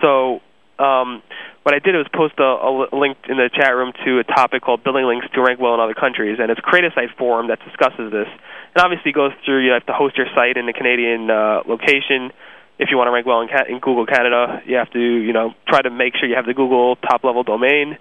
[0.00, 0.40] So,
[0.78, 1.22] um,
[1.62, 4.62] what I did was post a, a link in the chat room to a topic
[4.62, 8.12] called "Building Links to Rank Well in Other Countries," and it's Cre8asite forum that discusses
[8.12, 8.28] this.
[8.28, 12.32] And obviously, goes through you have to host your site in a Canadian uh, location.
[12.76, 15.32] If you want to rank well in, Ca- in Google Canada, you have to you
[15.32, 17.96] know try to make sure you have the Google top level domain.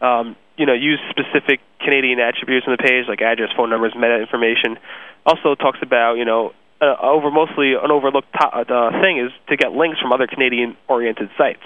[0.00, 4.18] Um, you know, use specific Canadian attributes on the page, like address, phone numbers, meta
[4.18, 4.78] information.
[5.24, 9.56] Also talks about, you know, uh, over mostly an overlooked to- uh, thing is to
[9.56, 11.62] get links from other Canadian-oriented sites.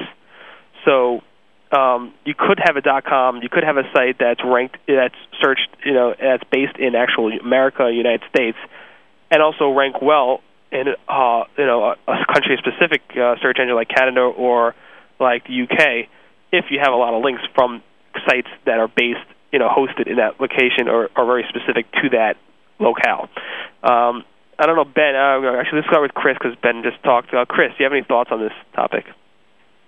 [0.85, 1.23] So
[1.73, 5.15] um, you could have a dot .com, you could have a site that's ranked, that's
[5.41, 8.59] searched, you know, that's based in actual America, United States,
[9.31, 10.41] and also rank well
[10.73, 14.75] in, uh, you know, a, a country-specific uh, search engine like Canada or
[15.19, 16.09] like the UK.
[16.53, 17.83] If you have a lot of links from
[18.27, 22.11] sites that are based, you know, hosted in that location or are very specific to
[22.11, 22.37] that
[22.79, 23.29] locale.
[23.83, 24.25] Um,
[24.59, 25.17] I don't know, Ben.
[25.17, 27.33] Uh, actually, let's start with Chris because Ben just talked.
[27.33, 29.07] Uh, Chris, do you have any thoughts on this topic?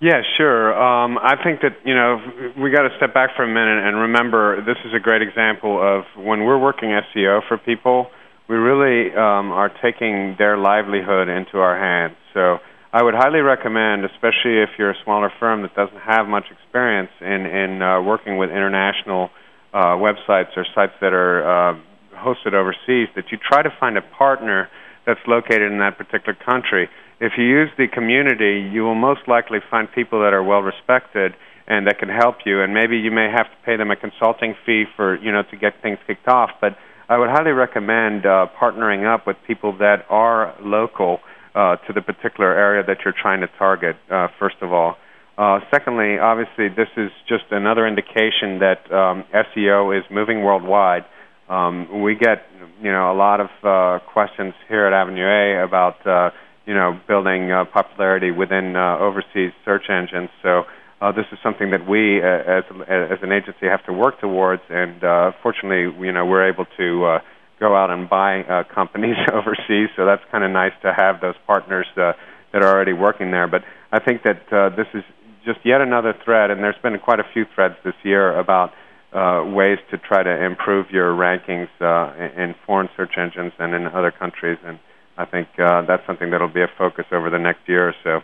[0.03, 0.75] Yeah, sure.
[0.75, 2.19] Um, I think that you know
[2.59, 5.79] we got to step back for a minute and remember this is a great example
[5.79, 8.07] of when we're working SEO for people,
[8.49, 12.17] we really um, are taking their livelihood into our hands.
[12.33, 12.59] So
[12.93, 17.09] I would highly recommend, especially if you're a smaller firm that doesn't have much experience
[17.19, 19.29] in in uh, working with international
[19.73, 21.73] uh, websites or sites that are uh,
[22.15, 24.69] hosted overseas, that you try to find a partner
[25.05, 26.87] that's located in that particular country
[27.23, 31.33] if you use the community, you will most likely find people that are well respected
[31.67, 32.61] and that can help you.
[32.61, 35.55] And maybe you may have to pay them a consulting fee for you know to
[35.55, 36.49] get things kicked off.
[36.59, 36.75] But
[37.07, 41.19] I would highly recommend uh, partnering up with people that are local
[41.55, 43.95] uh, to the particular area that you're trying to target.
[44.09, 44.97] Uh, first of all.
[45.35, 51.05] Uh, secondly, obviously, this is just another indication that um, SEO is moving worldwide.
[51.49, 52.45] Um, we get,
[52.81, 56.29] you know, a lot of uh, questions here at Avenue A about uh,
[56.65, 60.29] you know, building uh, popularity within uh, overseas search engines.
[60.41, 60.63] So
[61.01, 64.61] uh, this is something that we, uh, as as an agency, have to work towards.
[64.69, 67.19] And uh, fortunately, you know, we're able to uh,
[67.63, 69.87] go out and buy uh, companies overseas.
[69.95, 72.11] So that's kind of nice to have those partners uh,
[72.51, 73.47] that are already working there.
[73.47, 75.03] But I think that uh, this is
[75.45, 78.71] just yet another thread, and there's been quite a few threads this year about.
[79.13, 83.85] Uh, ways to try to improve your rankings uh, in foreign search engines and in
[83.85, 84.79] other countries, and
[85.19, 88.21] I think uh, that's something that'll be a focus over the next year or so.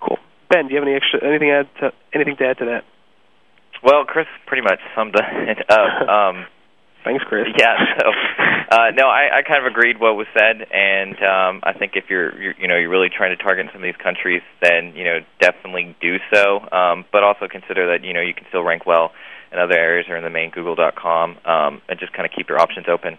[0.00, 0.18] Cool.
[0.48, 2.84] Ben, do you have any extra anything add to, anything to add to that?
[3.82, 6.08] Well, Chris pretty much summed it up.
[6.08, 6.46] Um,
[7.06, 7.46] Thanks, Chris.
[7.56, 7.78] Yeah.
[8.02, 8.10] So,
[8.76, 12.10] uh, no, I, I kind of agreed what was said, and um, I think if
[12.10, 15.04] you're, you're, you know, you're really trying to target some of these countries, then you
[15.04, 16.58] know, definitely do so.
[16.72, 19.12] Um, but also consider that you know you can still rank well
[19.52, 22.58] in other areas or in the main Google.com, um, and just kind of keep your
[22.58, 23.18] options open.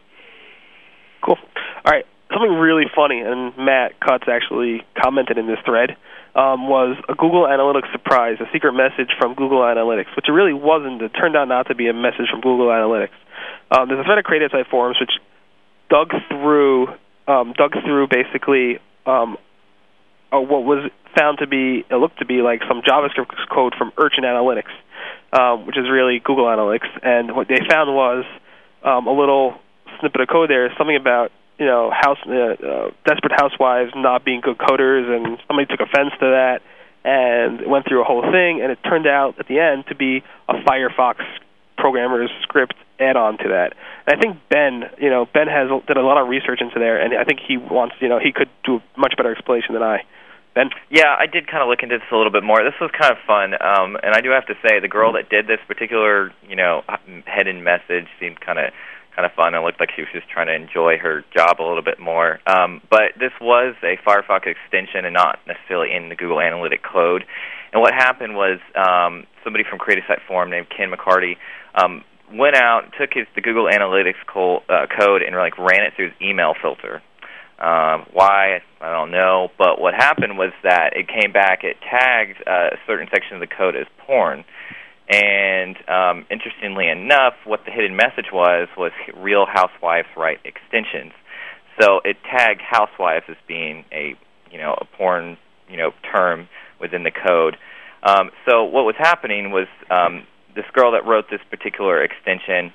[1.24, 1.38] Cool.
[1.86, 5.96] All right something really funny, and Matt Cutts actually commented in this thread,
[6.36, 10.54] um, was a Google Analytics surprise, a secret message from Google Analytics, which it really
[10.54, 11.02] wasn't.
[11.02, 13.16] It turned out not to be a message from Google Analytics.
[13.72, 15.12] Um, there's a thread of Cre8asite forums which
[15.90, 16.88] dug through,
[17.28, 19.38] um, dug through basically um,
[20.32, 23.92] uh, what was found to be, it looked to be like some JavaScript code from
[23.98, 24.72] Urchin Analytics,
[25.34, 28.26] um, which is really Google Analytics, and what they found was
[28.84, 29.56] um, a little
[30.00, 34.42] snippet of code there, something about you know house uh, uh, desperate housewives not being
[34.42, 36.62] good coders, and somebody took offense to that
[37.04, 40.24] and went through a whole thing, and it turned out at the end to be
[40.50, 41.24] a Firefox
[41.78, 43.74] programmer's script add-on to that.
[44.06, 47.00] And I think Ben, you know, Ben has did a lot of research into there,
[47.00, 49.84] and I think he wants, you know, he could do a much better explanation than
[49.84, 50.04] I.
[50.56, 50.70] Ben?
[50.90, 52.64] Yeah, I did kind of look into this a little bit more.
[52.64, 55.30] This was kind of fun, um, and I do have to say the girl that
[55.30, 56.82] did this particular, you know,
[57.28, 58.74] hidden message seemed kind of
[59.18, 59.56] kind of fun.
[59.56, 62.40] It looked like she was just trying to enjoy her job a little bit more.
[62.46, 67.26] Um, but this was a Firefox extension and not necessarily in the Google Analytic code.
[67.78, 71.38] And what happened was um, somebody from Cre8asite Forum named Ken McCarty
[71.76, 75.94] um, went out, took his the Google Analytics co- uh, code, and like ran it
[75.96, 77.04] through his email filter.
[77.60, 81.64] Um, why I don't know, but what happened was that it came back.
[81.64, 84.44] It tagged uh, a certain section of the code as porn,
[85.08, 91.14] and um, interestingly enough, what the hidden message was was Real Housewives write extensions.
[91.80, 94.16] So it tagged housewives as being a
[94.50, 95.38] you know a porn
[95.70, 97.58] you know term within the code.
[98.08, 102.74] Um, so what was happening was um, this girl that wrote this particular extension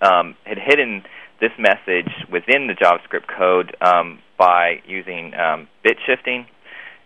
[0.00, 1.04] um, had hidden
[1.38, 6.46] this message within the JavaScript code um, by using um, bit shifting.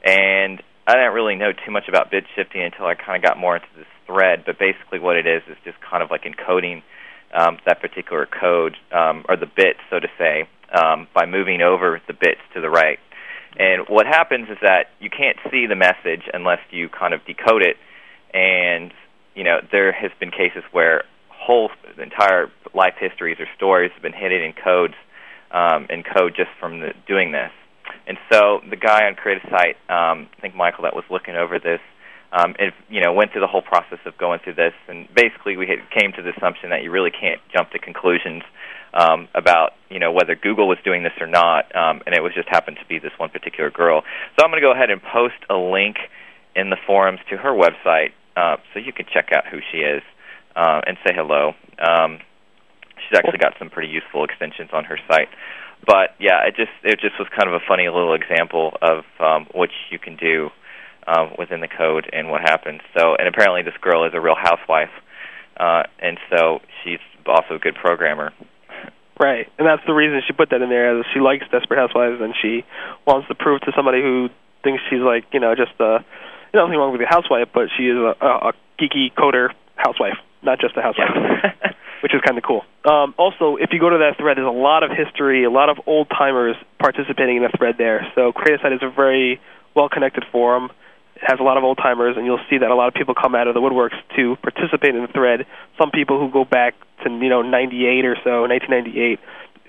[0.04, 3.36] And I didn't really know too much about bit shifting until I kind of got
[3.36, 4.44] more into this thread.
[4.46, 6.82] But basically, what it is is just kind of like encoding
[7.34, 12.00] um, that particular code um, or the bits, so to say, um, by moving over
[12.06, 13.00] the bits to the right.
[13.56, 17.62] And what happens is that you can't see the message unless you kind of decode
[17.62, 17.76] it.
[18.34, 18.92] And
[19.34, 24.12] you know, there has been cases where whole entire life histories or stories have been
[24.12, 24.94] hidden in codes
[25.50, 27.52] um, in code just from the, doing this.
[28.06, 31.80] And so the guy on Cre8asite, um, I think Michael, that was looking over this,
[32.32, 35.56] um, it, you know, went through the whole process of going through this, and basically
[35.56, 38.42] we had, came to the assumption that you really can't jump to conclusions
[38.92, 42.32] um, about you know whether Google was doing this or not, um, and it was
[42.34, 44.02] just happened to be this one particular girl.
[44.36, 45.96] So I'm going to go ahead and post a link
[46.54, 50.02] in the forums to her website, uh, so you can check out who she is
[50.56, 51.54] uh, and say hello.
[51.78, 52.18] Um,
[52.96, 55.28] she's actually got some pretty useful extensions on her site.
[55.86, 59.46] But yeah, it just it just was kind of a funny little example of um,
[59.52, 60.50] what you can do
[61.08, 62.80] um, within the code and what happens.
[62.96, 64.92] So, and apparently this girl is a real housewife,
[65.56, 68.32] uh, and so she's also a good programmer.
[69.18, 71.00] Right, and that's the reason she put that in there.
[71.00, 72.64] Is she likes Desperate Housewives, and she
[73.06, 74.28] wants to prove to somebody who
[74.62, 76.04] thinks she's like, you know, just a
[76.52, 79.50] you know, nothing wrong with a housewife, but she is a, a, a geeky coder
[79.76, 81.72] housewife, not just a housewife, yeah.
[82.02, 82.62] which is kind of cool.
[82.84, 85.68] Um, also, if you go to that thread, there's a lot of history, a lot
[85.68, 88.06] of old timers participating in the thread there.
[88.14, 89.40] So Cre8asite is a very
[89.74, 90.70] well connected forum.
[91.20, 93.34] Has a lot of old timers, and you'll see that a lot of people come
[93.34, 95.46] out of the woodworks to participate in the thread.
[95.76, 99.18] Some people who go back to you know 98 or so, 1998,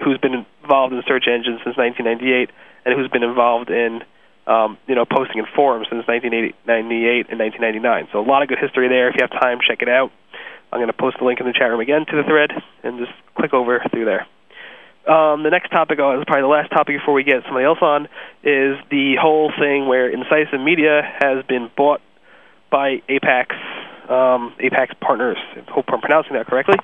[0.03, 2.51] who's been involved in search engines since 1998,
[2.85, 4.03] and who's been involved in
[4.49, 8.09] um, you know, posting in forums since 1998 and 1999.
[8.11, 9.07] So a lot of good history there.
[9.09, 10.11] If you have time, check it out.
[10.73, 12.49] I'm going to post the link in the chat room again to the thread,
[12.83, 14.25] and just click over through there.
[15.09, 18.05] Um, the next topic, oh, probably the last topic before we get somebody else on,
[18.45, 21.99] is the whole thing where Incisive Media has been bought
[22.69, 23.55] by Apex,
[24.05, 25.37] um, Apax Partners.
[25.57, 26.77] I hope I'm pronouncing that correctly.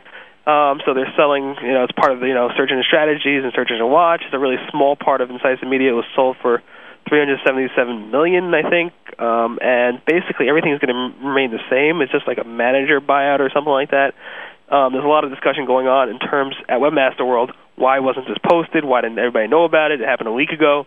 [0.50, 3.46] Um, so they're selling, you know, it's part of the, you know, Search Engine Strategies
[3.46, 4.22] and Search Engine Watch.
[4.26, 5.94] It's a really small part of Incisive Media.
[5.94, 6.62] It was sold for
[7.10, 8.94] 377 million, I think.
[9.22, 12.02] Um, and basically, everything is going to remain the same.
[12.02, 14.14] It's just like a manager buyout or something like that.
[14.70, 17.54] Um, there's a lot of discussion going on in terms at Webmaster World.
[17.76, 18.86] Why wasn't this posted?
[18.86, 20.02] Why didn't everybody know about it?
[20.02, 20.86] It happened a week ago.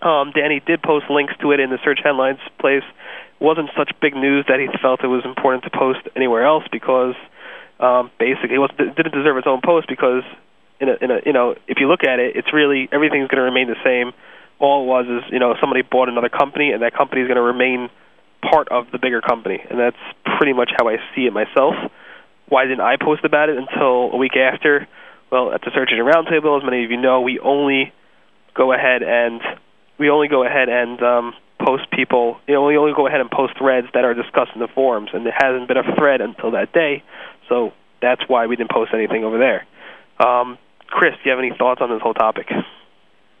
[0.00, 2.84] Um, Danny did post links to it in the search headlines place.
[2.86, 6.64] It wasn't such big news that he felt it was important to post anywhere else
[6.70, 7.14] because
[7.80, 10.22] um, basically it, was, it didn't deserve its own post because
[10.80, 13.42] in a, in a, you know if you look at it, it's really everything's going
[13.42, 14.12] to remain the same
[14.58, 17.36] all it was is you know somebody bought another company and that company is going
[17.36, 17.88] to remain
[18.42, 19.98] part of the bigger company and that's
[20.38, 21.74] pretty much how I see it myself.
[22.48, 24.88] Why didn't I post about it until a week after?
[25.30, 27.92] Well, at the Search Engine Roundtable, as many of you know, we only
[28.54, 29.40] go ahead and
[29.98, 32.38] we only go ahead and um, post people.
[32.46, 35.10] You know, we only go ahead and post threads that are discussed in the forums,
[35.12, 37.02] and there hasn't been a thread until that day.
[37.48, 39.66] So that's why we didn't post anything over there.
[40.24, 42.46] Um, Chris, do you have any thoughts on this whole topic?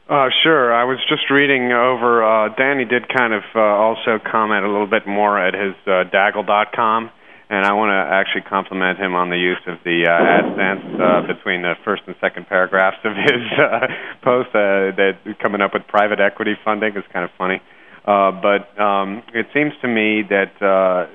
[0.08, 0.72] Uh, sure.
[0.72, 2.24] I was just reading over.
[2.24, 6.04] Uh, Danny did kind of uh, also comment a little bit more at his uh,
[6.08, 7.10] Daggle.com,
[7.50, 11.26] and I want to actually compliment him on the use of the uh, AdSense uh,
[11.26, 13.86] between the first and second paragraphs of his uh,
[14.22, 14.48] post.
[14.50, 17.60] Uh, that coming up with private equity funding is kind of funny,
[18.04, 21.06] uh, but um, it seems to me that uh,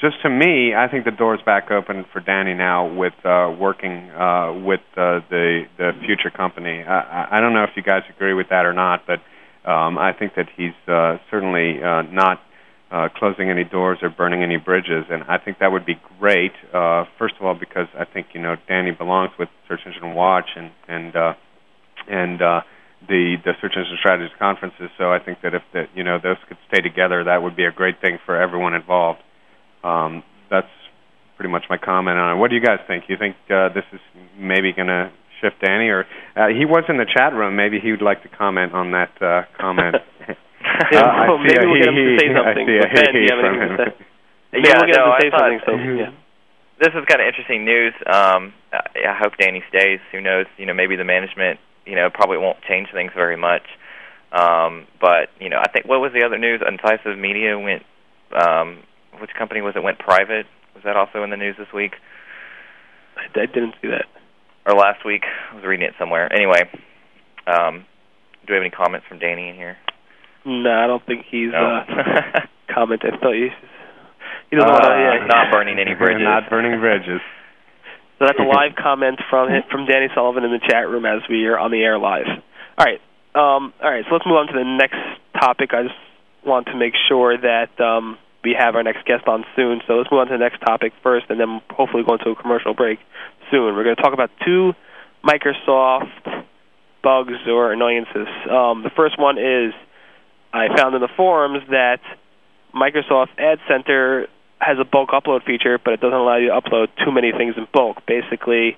[0.00, 4.10] just to me, I think the door's back open for Danny now with uh, working
[4.10, 6.82] uh, with uh, the the future company.
[6.82, 9.20] I, I don't know if you guys agree with that or not, but
[9.68, 12.40] um, I think that he's uh, certainly uh, not
[12.90, 16.52] uh, closing any doors or burning any bridges, and I think that would be great.
[16.72, 20.48] Uh, first of all, because I think you know Danny belongs with Search Engine Watch
[20.56, 21.34] and and uh,
[22.08, 22.60] and uh,
[23.06, 24.88] the the Search Engine Strategies conferences.
[24.96, 27.64] So I think that if that you know those could stay together, that would be
[27.64, 29.20] a great thing for everyone involved.
[29.84, 30.72] Um, that's
[31.36, 32.40] pretty much my comment on it.
[32.40, 33.04] What do you guys think?
[33.08, 34.00] You think uh, this is
[34.38, 37.54] maybe going to shift Danny, or uh, he was in the chat room?
[37.54, 39.96] Maybe he would like to comment on that uh, comment.
[40.92, 42.66] yeah, uh, well, maybe we'll get him to say something.
[42.66, 43.90] ben, do you have anything to say?
[44.52, 45.60] Yeah, yeah we'll get no, him to say I something.
[45.66, 46.12] So, yeah.
[46.80, 47.94] this is kind of interesting news.
[48.06, 50.00] Um, I I hope Danny stays.
[50.12, 50.46] Who knows?
[50.56, 53.66] You know, maybe the management, you know, probably won't change things very much.
[54.30, 56.60] Um, but you know, I think what was the other news?
[56.62, 57.82] Incisive Media went.
[58.32, 58.84] Um,
[59.20, 59.82] which company was it?
[59.82, 60.46] Went private.
[60.74, 61.94] Was that also in the news this week
[63.18, 64.06] I, I didn't see that.
[64.66, 65.22] or last week?
[65.50, 66.32] I was reading it somewhere.
[66.32, 66.70] Anyway,
[67.46, 67.84] um,
[68.46, 69.76] do we have any comments from Danny in here?
[70.48, 71.60] No, I don't think he's No.
[71.60, 72.40] uh,
[72.74, 73.14] commented.
[73.14, 73.48] I thought he,
[74.50, 74.90] he doesn't want to.
[74.90, 76.22] Uh, Yeah, not burning any bridges.
[76.24, 77.20] Not burning bridges.
[78.18, 81.46] So that's a live comment from from Danny Sullivan in the chat room as we
[81.46, 82.26] are on the air live.
[82.78, 83.00] All right,
[83.34, 84.04] um, all right.
[84.08, 84.98] So let's move on to the next
[85.38, 85.70] topic.
[85.74, 85.98] I just
[86.46, 89.82] want to make sure that um, we have our next guest on soon.
[89.86, 92.36] So let's move on to the next topic first, and then hopefully go into a
[92.36, 92.98] commercial break
[93.50, 93.74] soon.
[93.76, 94.72] We're going to talk about two
[95.24, 96.44] Microsoft
[97.02, 98.26] bugs or annoyances.
[98.50, 99.74] Um, the first one is
[100.52, 102.00] I found in the forums that
[102.74, 104.28] Microsoft Ad Center
[104.60, 107.54] has a bulk upload feature, but it doesn't allow you to upload too many things
[107.56, 107.98] in bulk.
[108.06, 108.76] Basically,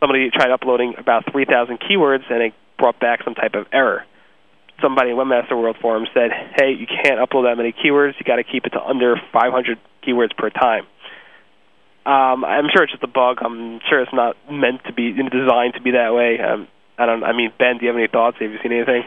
[0.00, 4.04] somebody tried uploading about 3,000 keywords, and it brought back some type of error.
[4.80, 8.18] Somebody in Webmaster World Forum said, "Hey, you can't upload that many keywords.
[8.18, 10.86] You got to keep it to under 500 keywords per time."
[12.04, 13.38] Um, I'm sure it's just a bug.
[13.42, 16.40] I'm sure it's not meant to be designed to be that way.
[16.40, 16.66] Um,
[16.98, 17.22] I don't.
[17.22, 18.38] I mean, Ben, do you have any thoughts?
[18.40, 19.04] Have you seen anything?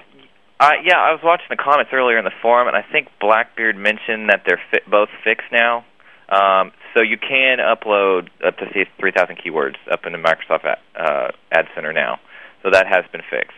[0.60, 3.76] Uh, yeah, I was watching the comments earlier in the forum, and I think Blackbeard
[3.76, 5.84] mentioned that they're fi- both fixed now.
[6.30, 8.66] Um, so you can upload up to
[9.00, 12.20] 3,000 keywords up into Microsoft Ad, uh, Ad Center now.
[12.64, 13.52] So that has been fixed.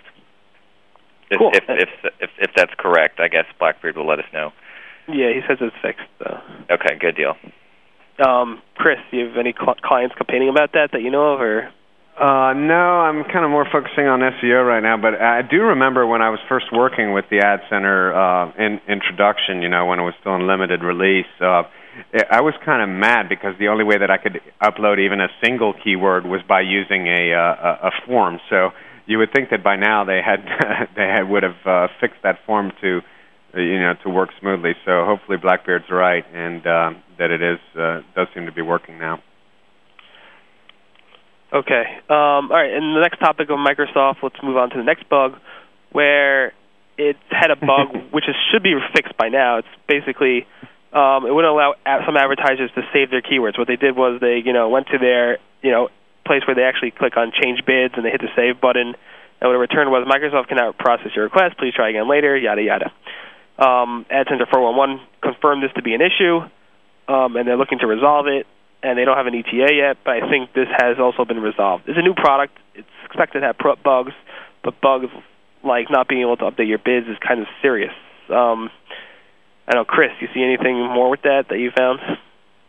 [1.30, 1.52] If, Cool.
[1.54, 1.90] if, if,
[2.20, 4.52] if, if that's correct, I guess Blackbeard will let us know.
[5.08, 6.08] Yeah, he says it's fixed.
[6.20, 6.40] So.
[6.72, 7.36] Okay, good deal.
[8.26, 11.42] Um, Chris, do you have any cl- clients complaining about that that you know of,
[11.42, 11.70] or
[12.18, 14.98] Uh, no, I'm kind of more focusing on SEO right now.
[14.98, 18.82] But I do remember when I was first working with the Ad Center uh, in
[18.90, 19.62] introduction.
[19.62, 21.70] You know, when it was still in limited release, uh,
[22.32, 25.28] I was kind of mad because the only way that I could upload even a
[25.44, 28.40] single keyword was by using a uh, a, form.
[28.50, 28.72] So
[29.06, 30.42] you would think that by now they had
[30.96, 33.02] they had, would have uh, fixed that form to
[33.54, 34.74] uh, you know to work smoothly.
[34.86, 36.90] So hopefully Blackbeard's right and uh,
[37.20, 39.22] that it is uh, does seem to be working now.
[41.54, 41.84] Okay.
[42.10, 42.74] Um, all right.
[42.74, 45.36] And the next topic of Microsoft, let's move on to the next bug,
[45.92, 46.54] where
[46.98, 49.60] it had a bug which is, should be fixed by now.
[49.60, 50.46] It's basically
[50.92, 53.58] um, it wouldn't allow a- some advertisers to save their keywords.
[53.58, 55.90] What they did was they you know went to their you know
[56.26, 58.96] place where they actually click on change bids and they hit the save button.
[59.40, 61.58] And what it returned was Microsoft cannot process your request.
[61.58, 62.36] Please try again later.
[62.36, 62.92] Yada yada.
[63.58, 66.42] Um, AdCenter 411 confirmed this to be an issue,
[67.08, 68.46] um, and they're looking to resolve it
[68.84, 71.86] and they don't have an ETA yet, but I think this has also been resolved.
[71.88, 72.58] It's a new product.
[72.76, 74.14] It's expected to have pro- bugs,
[74.64, 75.08] but bugs
[75.64, 77.94] like not being able to update your bids is kind of serious.
[78.30, 78.70] Um,
[79.68, 82.00] I don't know, Chris, you see anything more with that that you found?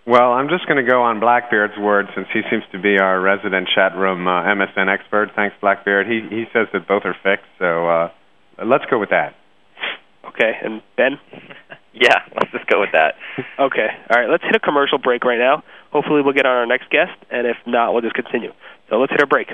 [0.06, 3.20] Well, I'm just going to go on Blackbeard's word since he seems to be our
[3.20, 5.30] resident chat room uh, MSN expert.
[5.36, 6.06] Thanks, Blackbeard.
[6.06, 8.10] He he says that both are fixed, so uh,
[8.64, 9.34] let's go with that.
[10.26, 11.18] Okay, and Ben?
[12.00, 13.16] Yeah, let's just go with that.
[13.58, 15.64] Okay, all right, let's hit a commercial break right now.
[15.90, 18.52] Hopefully, we'll get on our next guest, and if not, we'll just continue.
[18.90, 19.52] So let's hit our break.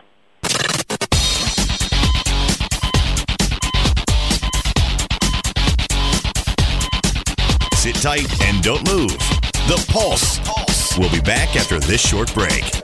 [7.74, 9.10] Sit tight and don't move.
[9.68, 10.40] The Pulse.
[10.98, 12.83] We'll be back after this short break.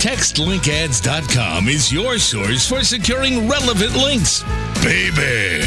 [0.00, 4.42] TextLinkAds.com is your source for securing relevant links.
[4.82, 5.60] Baby,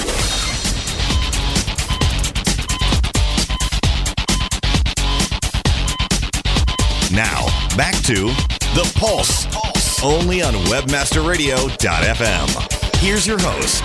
[7.13, 7.45] Now,
[7.75, 8.27] back to
[8.71, 10.01] The Pulse, Pulse.
[10.01, 12.99] only on WebmasterRadio.fm.
[13.01, 13.81] Here's your host.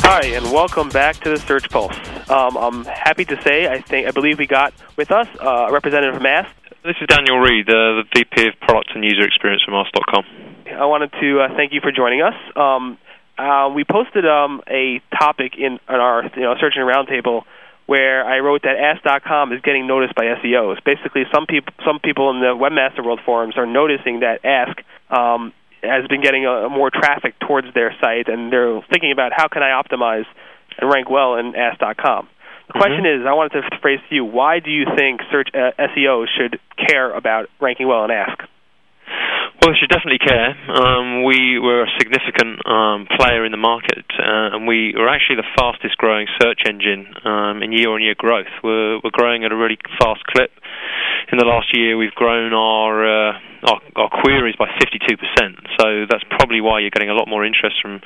[0.00, 1.94] Hi, and welcome back to the Search Pulse.
[2.30, 5.72] Um, I'm happy to say, I think, I believe we got with us uh, a
[5.72, 6.48] representative from Ask.
[6.82, 10.24] This is Daniel Reed, uh, the VP of Product and User Experience from Ask.com.
[10.74, 12.32] I wanted to uh, thank you for joining us.
[12.56, 12.96] Um,
[13.36, 17.44] uh, we posted um, a topic in, in our you know, searching roundtable
[17.86, 20.82] where I wrote that Ask.com is getting noticed by SEOs.
[20.84, 24.78] Basically, some people some people in the Webmaster World forums are noticing that Ask
[25.10, 29.48] um, has been getting a, more traffic towards their site, and they're thinking about how
[29.48, 30.24] can I optimize
[30.78, 32.28] and rank well in Ask.com.
[32.66, 32.78] The mm-hmm.
[32.78, 36.26] question is, I wanted to phrase to you: Why do you think search uh, SEOs
[36.36, 38.38] should care about ranking well in Ask?
[39.64, 40.52] Well, they should definitely care.
[40.68, 45.40] Um, we were a significant um, player in the market, uh, and we were actually
[45.40, 48.52] the fastest growing search engine um, in year on year growth.
[48.62, 50.52] We're, we're growing at a really fast clip.
[51.32, 53.32] In the last year, we've grown our, uh,
[53.64, 55.16] our, our queries by 52%.
[55.80, 58.02] So that's probably why you're getting a lot more interest from,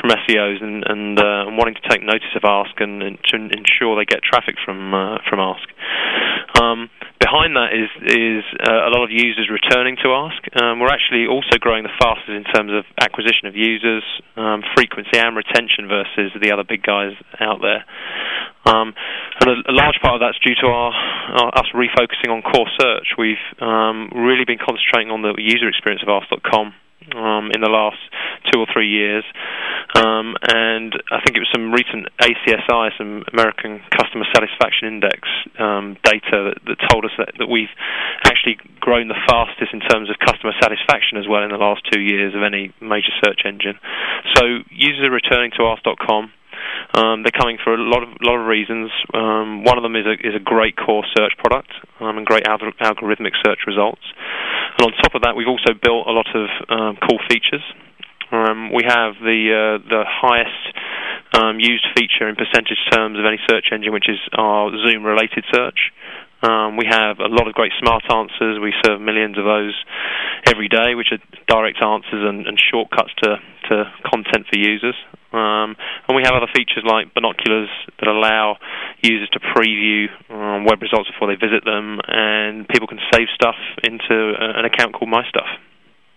[0.00, 3.36] from SEOs and, and, uh, and wanting to take notice of Ask and, and to
[3.36, 5.68] ensure they get traffic from, uh, from Ask.
[7.22, 10.42] Behind that is is uh, a lot of users returning to Ask.
[10.58, 14.02] Um, we're actually also growing the fastest in terms of acquisition of users,
[14.34, 17.86] um, frequency, and retention versus the other big guys out there.
[18.66, 18.90] Um,
[19.38, 22.66] and a, a, large part of that's due to our, our us refocusing on core
[22.74, 23.14] search.
[23.14, 26.74] We've um, really been concentrating on the user experience of Ask.com
[27.14, 27.98] um, in the last
[28.52, 29.24] two or three years.
[29.94, 35.20] Um, and I think it was some recent ACSI, some American Customer Satisfaction Index
[35.58, 37.72] um, data that, that, told us that, that we've
[38.24, 42.00] actually grown the fastest in terms of customer satisfaction as well in the last two
[42.00, 43.76] years of any major search engine.
[44.36, 46.32] So users are returning to Ask.com.
[46.94, 48.90] Um, they're coming for a lot of lot of reasons.
[49.14, 52.44] Um, one of them is a is a great core search product um, and great
[52.44, 54.02] alg- algorithmic search results.
[54.78, 57.64] And on top of that, we've also built a lot of um, cool features.
[58.30, 60.76] Um, we have the uh, the highest
[61.32, 65.44] um, used feature in percentage terms of any search engine, which is our Zoom related
[65.52, 65.92] search.
[66.42, 68.58] Um, we have a lot of great smart answers.
[68.60, 69.74] We serve millions of those
[70.46, 73.38] every day, which are direct answers and, and shortcuts to,
[73.70, 74.96] to content for users.
[75.32, 75.76] Um,
[76.08, 77.70] and we have other features like binoculars
[78.00, 78.58] that allow
[79.02, 83.56] users to preview um, web results before they visit them, and people can save stuff
[83.82, 85.48] into a, an account called My Stuff.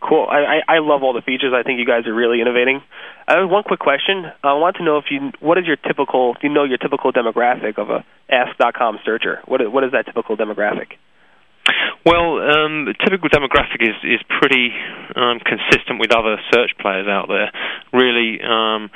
[0.01, 0.27] Cool.
[0.29, 1.53] I, I I love all the features.
[1.55, 2.81] I think you guys are really innovating.
[3.27, 4.25] I have one quick question.
[4.25, 7.11] Uh, I want to know if you what is your typical you know your typical
[7.11, 9.39] demographic of a Ask.com searcher?
[9.45, 10.97] What what is that typical demographic?
[12.05, 14.69] Well, um, typical demographic is is pretty
[15.15, 17.49] um, consistent with other search players out there.
[17.93, 18.91] Really, um,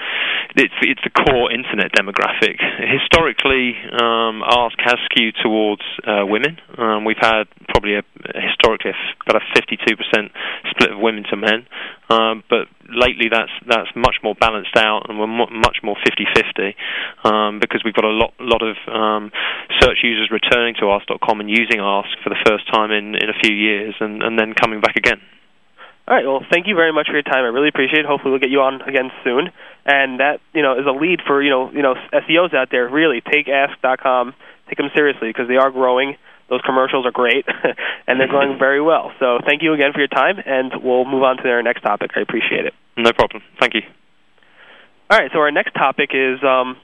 [0.55, 2.61] it's it's the core internet demographic.
[2.77, 6.59] Historically, um, Ask has skewed towards uh, women.
[6.77, 8.03] Um, we've had probably a,
[8.35, 8.91] historically
[9.25, 10.29] about a 52%
[10.69, 11.65] split of women to men,
[12.09, 16.73] um, but lately that's that's much more balanced out, and we're much more 50-50
[17.23, 19.31] um, because we've got a lot lot of um,
[19.79, 23.37] search users returning to Ask.com and using Ask for the first time in, in a
[23.41, 25.21] few years, and, and then coming back again.
[26.07, 26.25] All right.
[26.25, 27.45] Well, thank you very much for your time.
[27.45, 28.05] I really appreciate it.
[28.07, 29.51] Hopefully, we'll get you on again soon.
[29.85, 32.89] And that you know is a lead for you know you know SEOs out there.
[32.89, 34.33] Really take Ask.com,
[34.67, 36.17] take them seriously because they are growing.
[36.49, 37.45] Those commercials are great,
[38.07, 39.11] and they're going very well.
[39.19, 42.11] So thank you again for your time, and we'll move on to our next topic.
[42.15, 42.73] I appreciate it.
[42.97, 43.43] No problem.
[43.59, 43.81] Thank you.
[45.09, 45.31] All right.
[45.33, 46.77] So our next topic is um,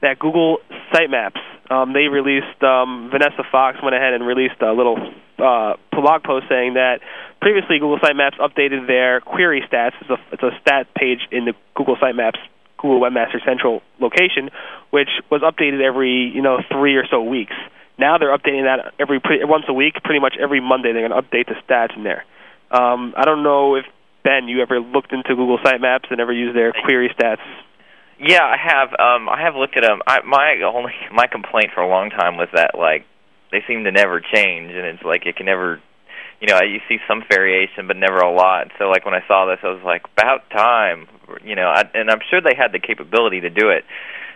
[0.00, 0.58] that Google
[0.92, 1.40] Sitemaps.
[1.70, 4.98] Um, they released um, Vanessa Fox went ahead and released a little
[5.38, 7.00] uh, blog post saying that
[7.40, 9.92] previously Google Sitemaps updated their query stats.
[10.00, 12.38] It's a, it's a stat page in the Google Sitemaps
[12.82, 14.50] Google Webmaster Central location,
[14.90, 17.54] which was updated every you know three or so weeks.
[18.02, 20.92] Now they're updating that every pre- once a week, pretty much every Monday.
[20.92, 22.24] They're going to update the stats in there.
[22.72, 23.84] Um, I don't know if
[24.24, 27.46] Ben, you ever looked into Google Sitemaps and ever used their query stats?
[28.18, 28.88] Yeah, I have.
[28.98, 30.00] Um, I have looked at them.
[30.06, 33.06] I, my only my complaint for a long time was that like
[33.52, 35.80] they seem to never change, and it's like it can never.
[36.40, 38.72] You know, you see some variation, but never a lot.
[38.76, 41.06] So, like when I saw this, I was like, about time.
[41.44, 43.84] You know, I, and I'm sure they had the capability to do it.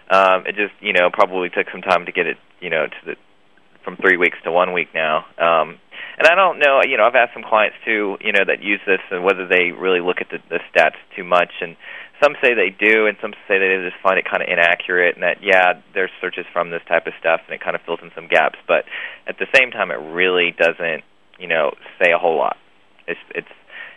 [0.09, 2.97] Um, it just, you know, probably took some time to get it, you know, to
[3.05, 3.17] the
[3.87, 5.24] from three weeks to one week now.
[5.39, 5.78] Um,
[6.18, 8.80] and I don't know, you know, I've asked some clients too, you know, that use
[8.84, 11.53] this and whether they really look at the, the stats too much.
[11.62, 11.76] And
[12.20, 15.22] some say they do, and some say they just find it kind of inaccurate, and
[15.22, 18.11] that yeah, there's searches from this type of stuff, and it kind of fills in
[18.14, 18.59] some gaps.
[18.66, 18.84] But
[19.26, 21.05] at the same time, it really doesn't,
[21.39, 22.57] you know, say a whole lot.
[23.07, 23.53] It's it's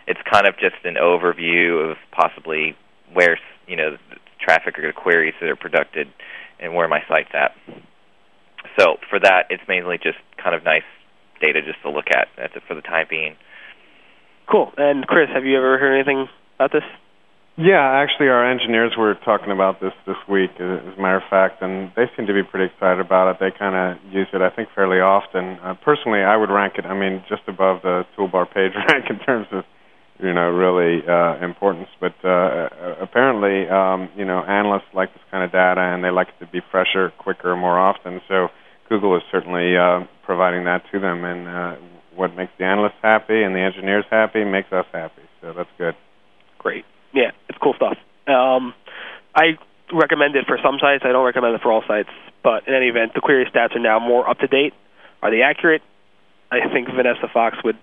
[0.06, 2.76] it's kind of just an overview of possibly
[3.12, 3.96] where you know
[4.38, 6.12] traffic or the queries that are produced
[6.60, 7.56] and where my site's at.
[8.78, 10.86] So for that, it's mainly just kind of nice
[11.40, 12.28] data just to look at.
[12.36, 13.36] That's it for the time being.
[14.50, 14.72] Cool.
[14.76, 16.84] And Chris, have you ever heard anything about this?
[17.56, 21.60] Yeah, actually, our engineers were talking about this this week, as a matter of fact,
[21.60, 23.36] and they seem to be pretty excited about it.
[23.38, 25.58] They kind of use it, I think, fairly often.
[25.60, 29.18] Uh, personally, I would rank it, I mean, just above the toolbar page rank in
[29.18, 29.64] terms of,
[30.22, 31.88] you know, really uh, importance.
[32.00, 32.68] But uh,
[33.00, 36.50] apparently, um, you know, analysts like this kind of data, and they like it to
[36.50, 38.20] be fresher, quicker, more often.
[38.28, 38.48] So
[38.88, 41.76] Google is certainly uh, providing that to them, and uh,
[42.14, 45.22] what makes the analysts happy and the engineers happy makes us happy.
[45.40, 45.94] So that's good.
[46.58, 46.84] Great.
[47.14, 47.96] Yeah, it's cool stuff.
[48.26, 48.74] Um,
[49.34, 49.56] I
[49.92, 51.02] recommend it for some sites.
[51.04, 52.10] I don't recommend it for all sites.
[52.42, 54.74] But in any event, the query stats are now more up to date.
[55.22, 55.82] Are they accurate?
[56.50, 57.78] I think Vanessa Fox would,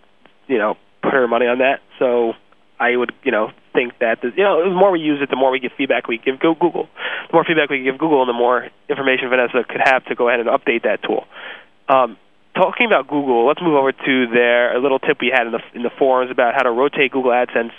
[0.47, 1.81] you know, put her money on that.
[1.99, 2.33] So
[2.79, 5.35] I would, you know, think that the, you know, the more we use it, the
[5.35, 6.89] more we get feedback we give Google.
[7.29, 10.29] The more feedback we give Google, and the more information Vanessa could have to go
[10.29, 11.25] ahead and update that tool.
[11.89, 12.17] Um,
[12.55, 15.61] talking about Google, let's move over to their a little tip we had in the
[15.73, 17.71] in the forums about how to rotate Google AdSense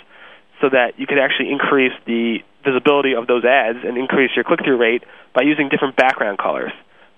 [0.61, 4.61] so that you could actually increase the visibility of those ads and increase your click
[4.65, 5.05] through rate
[5.35, 6.73] by using different background colors.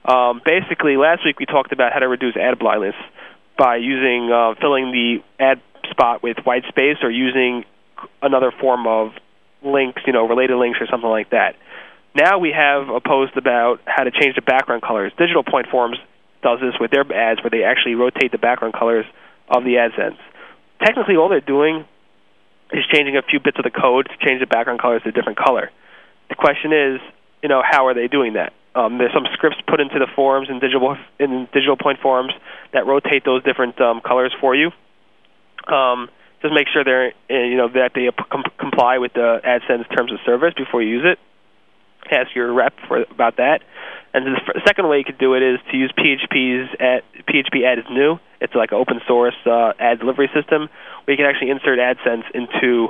[0.04, 2.94] Um, basically, last week we talked about how to reduce ad blindness
[3.56, 5.60] by using uh, filling the ad
[5.90, 7.64] spot with white space or using
[8.22, 9.12] another form of
[9.62, 11.56] links, you know, related links or something like that.
[12.14, 15.12] Now we have a post about how to change the background colors.
[15.18, 15.98] Digital Point Forums
[16.42, 19.04] does this with their ads where they actually rotate the background colors
[19.48, 20.18] of the AdSense.
[20.82, 21.84] Technically, all they're doing
[22.72, 25.12] is changing a few bits of the code to change the background colors to a
[25.12, 25.70] different color.
[26.28, 27.00] The question is,
[27.42, 28.52] you know, how are they doing that?
[28.74, 32.32] Um, there's some scripts put into the forums in digital in digital point forums
[32.72, 34.70] that rotate those different um, colors for you.
[35.70, 36.08] Um,
[36.42, 40.12] just make sure they're uh, you know that they com- comply with the AdSense terms
[40.12, 41.18] of service before you use it.
[42.10, 43.60] Ask your rep for about that.
[44.12, 48.18] And the second way you could do it is to use PHP's ad, phpAdsNew.
[48.40, 50.68] It's like an open source uh, ad delivery system
[51.04, 52.88] where you can actually insert AdSense into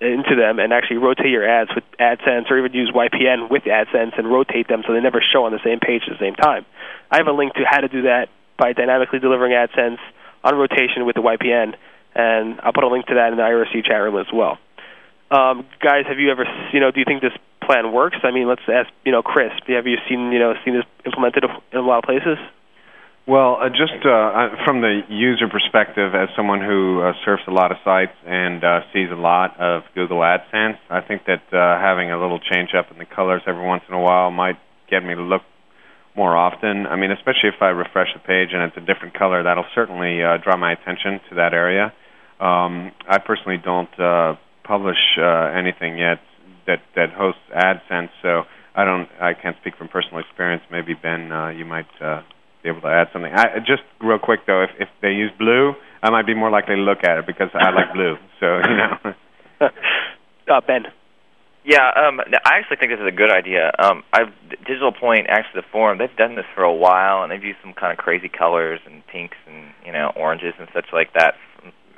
[0.00, 4.18] into them and actually rotate your ads with AdSense or even use YPN with AdSense
[4.18, 6.64] and rotate them so they never show on the same page at the same time.
[7.10, 9.98] I have a link to how to do that by dynamically delivering AdSense
[10.42, 11.74] on rotation with the YPN,
[12.14, 14.58] and I'll put a link to that in the IRC chat room as well.
[15.30, 18.18] Um, guys, have you ever, you know, do you think this plan works?
[18.24, 19.52] I mean, let's ask, you know, Chris.
[19.68, 22.38] Have you seen, you know, seen this implemented in a lot of places?
[23.30, 27.70] Well, uh, just uh, from the user perspective, as someone who uh, surfs a lot
[27.70, 32.10] of sites and uh, sees a lot of Google AdSense, I think that uh, having
[32.10, 34.58] a little change up in the colors every once in a while might
[34.90, 35.42] get me to look
[36.16, 36.86] more often.
[36.86, 40.24] I mean, especially if I refresh the page and it's a different color, that'll certainly
[40.24, 41.92] uh, draw my attention to that area.
[42.40, 46.20] Um, I personally don't uh, publish uh, anything yet
[46.66, 48.42] that that hosts AdSense, so
[48.74, 49.08] I don't.
[49.20, 50.62] I can't speak from personal experience.
[50.70, 51.88] Maybe Ben, uh, you might.
[52.00, 52.22] Uh,
[52.62, 53.32] be able to add something.
[53.32, 55.72] I, just real quick though, if if they use blue,
[56.02, 58.16] I might be more likely to look at it because I like blue.
[58.40, 58.96] So you know.
[60.48, 60.84] uh, ben.
[61.62, 63.70] Yeah, um, I actually think this is a good idea.
[63.78, 64.32] Um, I've
[64.64, 67.74] Digital Point, actually the forum, they've done this for a while, and they've used some
[67.74, 71.34] kind of crazy colors and pinks and you know oranges and such like that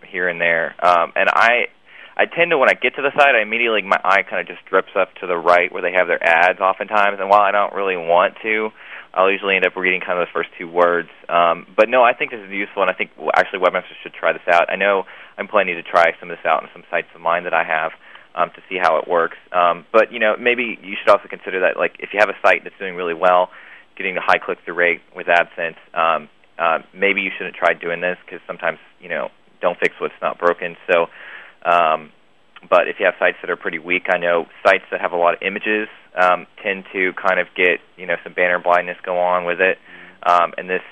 [0.09, 0.75] here and there.
[0.85, 1.69] Um, and I,
[2.17, 4.47] I tend to when I get to the site, I immediately my eye kind of
[4.47, 7.19] just drips up to the right where they have their ads, oftentimes.
[7.21, 8.71] And while I don't really want to,
[9.15, 11.09] I'll usually end up reading kind of the first two words.
[11.29, 14.33] Um, but no, I think this is useful, and I think actually webmasters should try
[14.33, 14.71] this out.
[14.71, 15.05] I know
[15.37, 17.65] I'm planning to try some of this out on some sites of mine that I
[17.65, 17.93] have
[18.35, 19.37] um, to see how it works.
[19.53, 22.39] Um, but you know, maybe you should also consider that like if you have a
[22.43, 23.51] site that's doing really well,
[23.97, 26.29] getting the high click-through rate with AdSense, um,
[26.59, 29.29] uh, maybe you shouldn't try doing this because sometimes you know
[29.63, 30.77] don't fix what's not broken.
[30.91, 31.07] So.
[31.65, 32.11] Um,
[32.69, 35.17] but if you have sites that are pretty weak, I know sites that have a
[35.17, 39.19] lot of images um, tend to kind of get you know some banner blindness go
[39.19, 39.79] on with it,
[40.23, 40.83] um, and this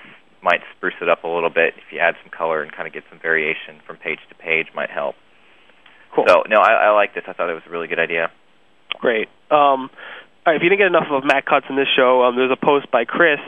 [0.42, 2.94] might spruce it up a little bit if you add some color and kind of
[2.94, 5.14] get some variation from page to page might help.
[6.14, 6.24] Cool.
[6.26, 7.24] So no, I, I like this.
[7.28, 8.30] I thought it was a really good idea.
[8.98, 9.28] Great.
[9.50, 9.90] Um,
[10.42, 12.50] all right, if you didn't get enough of Matt Cutts in this show, um, there's
[12.50, 13.40] a post by Chris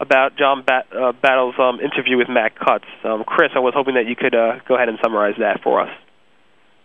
[0.00, 2.88] about John Bat- uh, Battelle's um, interview with Matt Cutts.
[3.04, 5.80] Um, Chris, I was hoping that you could uh, go ahead and summarize that for
[5.80, 5.90] us.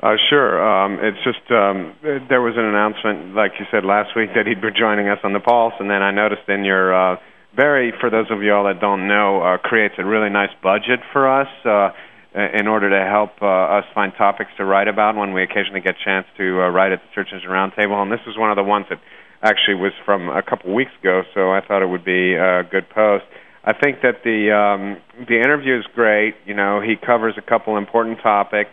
[0.01, 0.57] Uh, sure.
[0.57, 4.61] Um, it's just um, there was an announcement, like you said last week, that he'd
[4.61, 7.17] be joining us on the Pulse, and then I noticed in your uh,
[7.55, 11.01] very, for those of you all that don't know, uh, creates a really nice budget
[11.11, 11.91] for us uh,
[12.33, 15.95] in order to help uh, us find topics to write about when we occasionally get
[15.99, 18.01] a chance to uh, write at the Search Engine Roundtable.
[18.01, 18.99] And this is one of the ones that
[19.43, 22.89] actually was from a couple weeks ago, so I thought it would be a good
[22.89, 23.25] post.
[23.63, 26.35] I think that the um, the interview is great.
[26.45, 28.71] You know, he covers a couple important topics.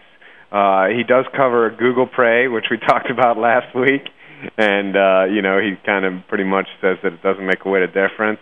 [0.50, 4.08] Uh, he does cover Google Play, which we talked about last week,
[4.56, 7.68] and uh, you know he kind of pretty much says that it doesn't make a
[7.68, 8.40] whit of difference.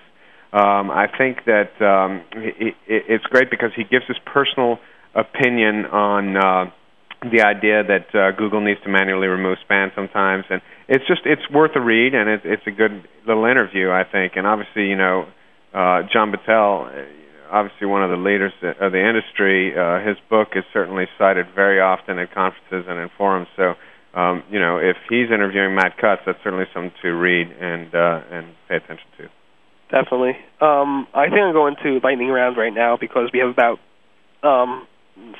[0.52, 4.78] Um, I think that um, it, it's great because he gives his personal
[5.14, 6.70] opinion on uh,
[7.30, 11.48] the idea that uh, Google needs to manually remove spam sometimes, and it's just it's
[11.50, 14.34] worth a read, and it's it's a good little interview, I think.
[14.36, 15.26] And obviously, you know,
[15.74, 17.06] uh, John Battelle
[17.50, 19.76] obviously one of the leaders of the industry.
[19.76, 23.48] Uh, his book is certainly cited very often at conferences and in forums.
[23.56, 23.74] So,
[24.18, 28.20] um, you know, if he's interviewing Matt Cutts, that's certainly something to read and uh,
[28.30, 29.28] and pay attention to.
[29.90, 30.34] Definitely.
[30.60, 33.78] Um, I think I'm going to lightning round right now because we have about
[34.42, 34.86] um,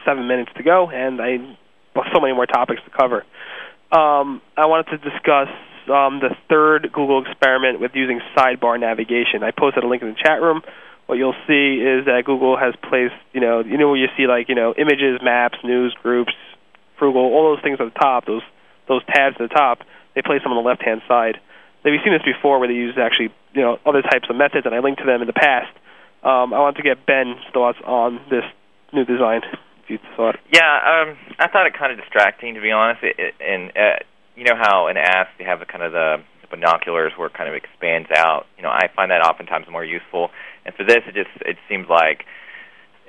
[0.05, 1.57] seven minutes to go, and I
[2.15, 3.25] so many more topics to cover.
[3.93, 5.49] Um, I wanted to discuss
[5.89, 9.43] um, the third Google experiment with using sidebar navigation.
[9.43, 10.63] I posted a link in the chat room
[11.07, 14.27] what you'll see is that Google has placed, you know, you know where you see
[14.27, 16.35] like, you know, images, maps, news, groups,
[16.99, 18.43] Froogle, all those things at the top, those
[18.89, 19.81] those tabs at the top,
[20.15, 21.39] they place them on the left-hand side.
[21.85, 24.65] Now, we've seen this before where they use actually, you know, other types of methods,
[24.65, 25.71] and I linked to them in the past.
[26.23, 28.45] Um, I want to get Ben's thoughts on this
[28.93, 29.43] new design.
[29.89, 30.37] You thought.
[30.53, 33.03] Yeah, um, I thought it kind of distracting to be honest.
[33.03, 34.03] It, it, and uh,
[34.35, 36.17] you know how in Ask they have the kind of the
[36.51, 38.47] binoculars where it kind of expands out.
[38.57, 40.31] You know, I find that oftentimes more useful.
[40.65, 42.25] And for this, it just it seems like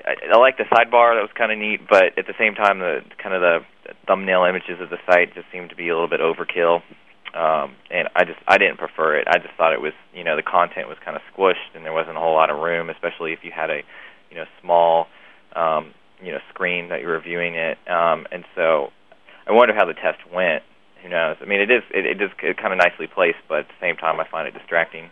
[0.05, 1.17] I, I like the sidebar.
[1.17, 3.59] That was kind of neat, but at the same time, the kind of the
[4.05, 6.81] thumbnail images of the site just seemed to be a little bit overkill.
[7.33, 9.27] Um, and I just I didn't prefer it.
[9.27, 11.93] I just thought it was you know the content was kind of squished and there
[11.93, 13.81] wasn't a whole lot of room, especially if you had a
[14.29, 15.07] you know small
[15.55, 17.77] um, you know screen that you were viewing it.
[17.87, 18.91] Um, and so
[19.47, 20.63] I wonder how the test went
[21.01, 21.37] who knows?
[21.41, 23.95] I mean, it is it, it is kind of nicely placed, but at the same
[23.95, 25.09] time, I find it distracting.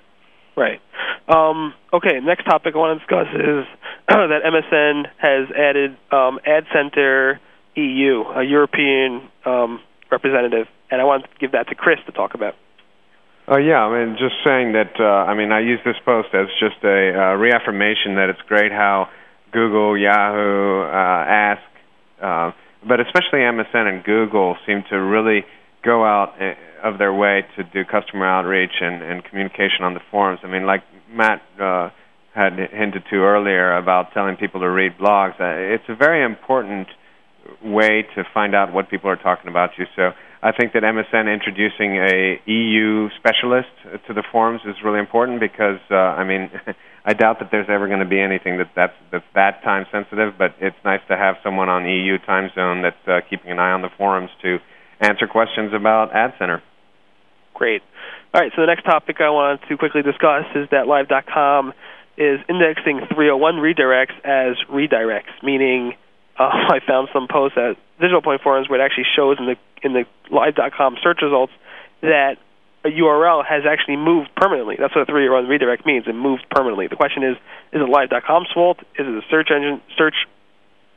[0.56, 0.80] Right.
[1.28, 2.20] Um, okay.
[2.24, 3.66] Next topic I want to discuss is
[4.08, 7.39] that MSN has added um, Ad Center
[7.76, 9.82] EU, a European um,
[10.12, 12.56] representative, and I want to give that to Chris to talk about.
[13.47, 14.99] Oh uh, yeah, I mean, just saying that.
[14.99, 18.72] Uh, I mean, I use this post as just a uh, reaffirmation that it's great
[18.72, 19.10] how
[19.56, 21.62] Google, Yahoo, uh, Ask,
[22.22, 22.51] uh,
[22.86, 25.45] but especially MSN and Google seem to really
[25.82, 30.01] go out eh, of their way to do customer outreach and, and communication on the
[30.12, 30.41] forums.
[30.43, 31.89] I mean, like Matt uh,
[32.34, 35.39] had hinted to earlier about telling people to read blogs.
[35.39, 36.89] Uh, it's a very important
[37.64, 39.86] way to find out what people are talking about you.
[39.95, 40.12] So
[40.43, 43.72] I think that MSN introducing a EU specialist
[44.08, 46.51] to the forums is really important because uh, I mean
[47.08, 50.34] I doubt that there's ever going to be anything that that's that's that time sensitive,
[50.38, 53.72] but it's nice to have someone on EU time zone that's uh, keeping an eye
[53.72, 54.58] on the forums to
[54.99, 56.64] answer questions about Ad Center.
[57.53, 57.84] Great.
[58.34, 61.74] All right, so the next topic I wanted to quickly discuss is that Live.com
[62.18, 65.93] is indexing 301 redirects as redirects, meaning
[66.38, 66.43] uh,
[66.74, 69.93] I found some posts at Digital Point forums where it actually shows in the in
[69.93, 71.53] the Live.com search results
[72.01, 72.38] that
[72.86, 74.76] a URL has actually moved permanently.
[74.80, 76.06] That's what a three-year run redirect means.
[76.08, 76.88] It moved permanently.
[76.88, 77.36] The question is:
[77.74, 78.80] Is it Live.com's fault?
[78.94, 80.14] Is it the search engine search?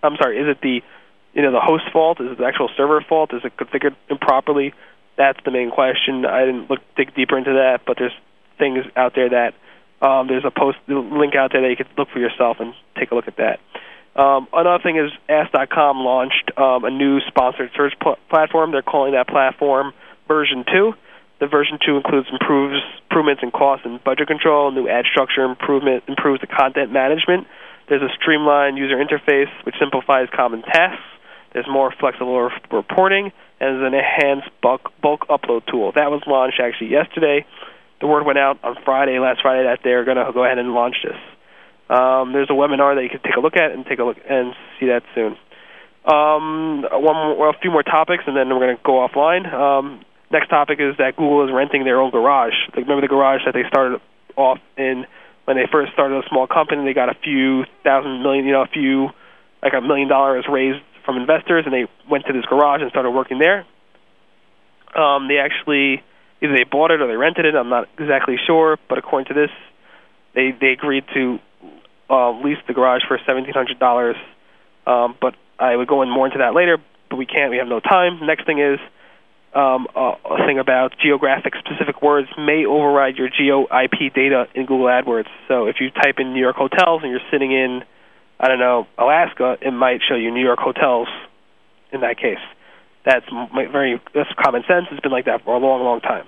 [0.02, 0.38] I'm sorry.
[0.38, 0.82] Is it the
[1.32, 2.20] you know the host fault?
[2.20, 3.32] Is it the actual server fault?
[3.32, 4.74] Is it configured improperly?
[5.16, 6.26] That's the main question.
[6.26, 8.14] I didn't look dig deeper into that, but there's
[8.58, 9.54] things out there that
[10.06, 13.10] um, there's a post link out there that you can look for yourself and take
[13.10, 13.60] a look at that.
[14.14, 18.72] Um, another thing is Ask.com launched um, a new sponsored search pl- platform.
[18.72, 19.92] They're calling that platform
[20.26, 20.92] version 2.
[21.40, 26.04] The version 2 includes improves, improvements in cost and budget control, new ad structure improvement,
[26.08, 27.46] improves the content management.
[27.88, 31.02] There's a streamlined user interface which simplifies common tasks.
[31.52, 35.92] There's more flexible reporting, and there's an enhanced bulk, bulk upload tool.
[35.94, 37.46] That was launched actually yesterday.
[38.00, 40.74] The word went out on Friday, last Friday, that they're going to go ahead and
[40.74, 41.16] launch this.
[41.88, 44.18] Um, there's a webinar that you can take a look at and take a look
[44.28, 45.38] and see that soon.
[46.04, 49.50] Um, one more, a few more topics, and then we're going to go offline.
[49.52, 52.54] Um, next topic is that Google is renting their own garage.
[52.68, 54.00] Like, remember the garage that they started
[54.36, 55.06] off in
[55.44, 56.84] when they first started a small company?
[56.84, 59.10] They got a few thousand million, you know, a few
[59.62, 63.10] like a million dollars raised from investors, and they went to this garage and started
[63.10, 63.66] working there.
[64.94, 66.02] Um, they actually
[66.42, 67.54] either they bought it or they rented it.
[67.54, 69.50] I'm not exactly sure, but according to this,
[70.34, 71.38] they they agreed to
[72.10, 74.16] uh, lease the garage for seventeen hundred dollars.
[74.86, 76.78] Um, but I would go in more into that later,
[77.10, 77.50] but we can't.
[77.50, 78.24] We have no time.
[78.24, 78.78] Next thing is
[79.54, 84.66] um, a, a thing about geographic specific words may override your geo IP data in
[84.66, 85.28] Google AdWords.
[85.48, 87.82] So if you type in New York hotels and you're sitting in
[88.40, 91.08] I don't know, Alaska, it might show you New York hotels
[91.92, 92.38] in that case.
[93.04, 94.86] That's very that's common sense.
[94.92, 96.26] It's been like that for a long, long time.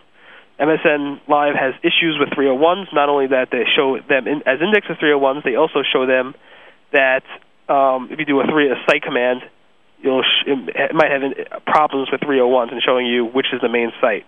[0.59, 2.93] MSN Live has issues with 301s.
[2.93, 6.35] Not only that they show them in, as index of 301s, they also show them
[6.93, 7.23] that
[7.69, 9.43] um, if you do a three a site command,
[10.03, 13.93] you'll sh- it might have problems with 301s and showing you which is the main
[14.01, 14.27] site.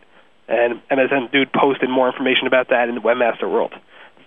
[0.49, 3.73] And MSN Dude posted more information about that in the Webmaster World.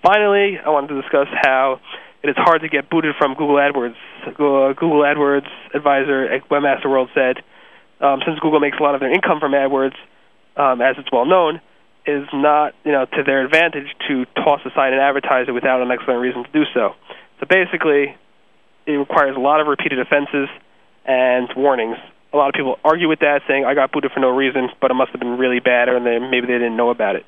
[0.01, 1.79] Finally, I wanted to discuss how
[2.23, 3.95] it is hard to get booted from Google AdWords.
[4.35, 7.37] Google AdWords advisor at Webmaster World said,
[8.01, 9.95] um, since Google makes a lot of their income from AdWords,
[10.57, 11.61] um, as it's well known,
[12.05, 16.21] is not you know to their advantage to toss aside an advertiser without an excellent
[16.21, 16.93] reason to do so.
[17.39, 18.15] So basically,
[18.85, 20.49] it requires a lot of repeated offenses
[21.05, 21.97] and warnings.
[22.33, 24.91] A lot of people argue with that, saying I got booted for no reason, but
[24.91, 27.25] it must have been really bad, or they, maybe they didn't know about it.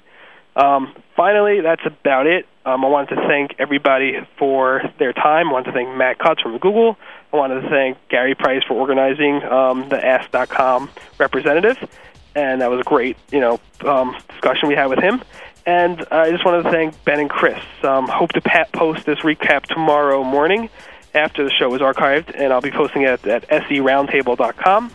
[0.57, 2.47] Um, finally, that's about it.
[2.65, 5.49] Um, I wanted to thank everybody for their time.
[5.49, 6.97] I wanted to thank Matt Cutts from Google.
[7.31, 11.77] I wanted to thank Gary Price for organizing um, the Ask.com representative,
[12.35, 15.21] and that was a great, you know, um, discussion we had with him.
[15.67, 17.61] And I just wanted to thank Ben and Chris.
[17.83, 18.41] Um, hope to
[18.73, 20.69] post this recap tomorrow morning
[21.17, 24.91] after the show is archived, and I'll be posting it at seroundtable.com.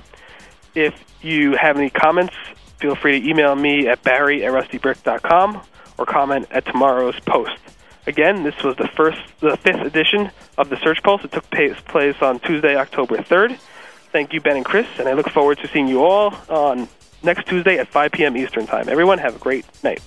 [0.75, 2.35] If you have any comments,
[2.79, 5.61] feel free to email me at barry at rustybrick.com
[5.99, 7.59] or comment at tomorrow's post.
[8.07, 11.25] Again, this was the first, the fifth edition of the Search Pulse.
[11.25, 13.59] It took place on Tuesday, October 3rd.
[14.11, 16.89] Thank you, Ben and Chris, and I look forward to seeing you all on
[17.23, 18.37] next Tuesday at 5 p.m.
[18.37, 18.89] Eastern Time.
[18.89, 20.03] Everyone, have a great night.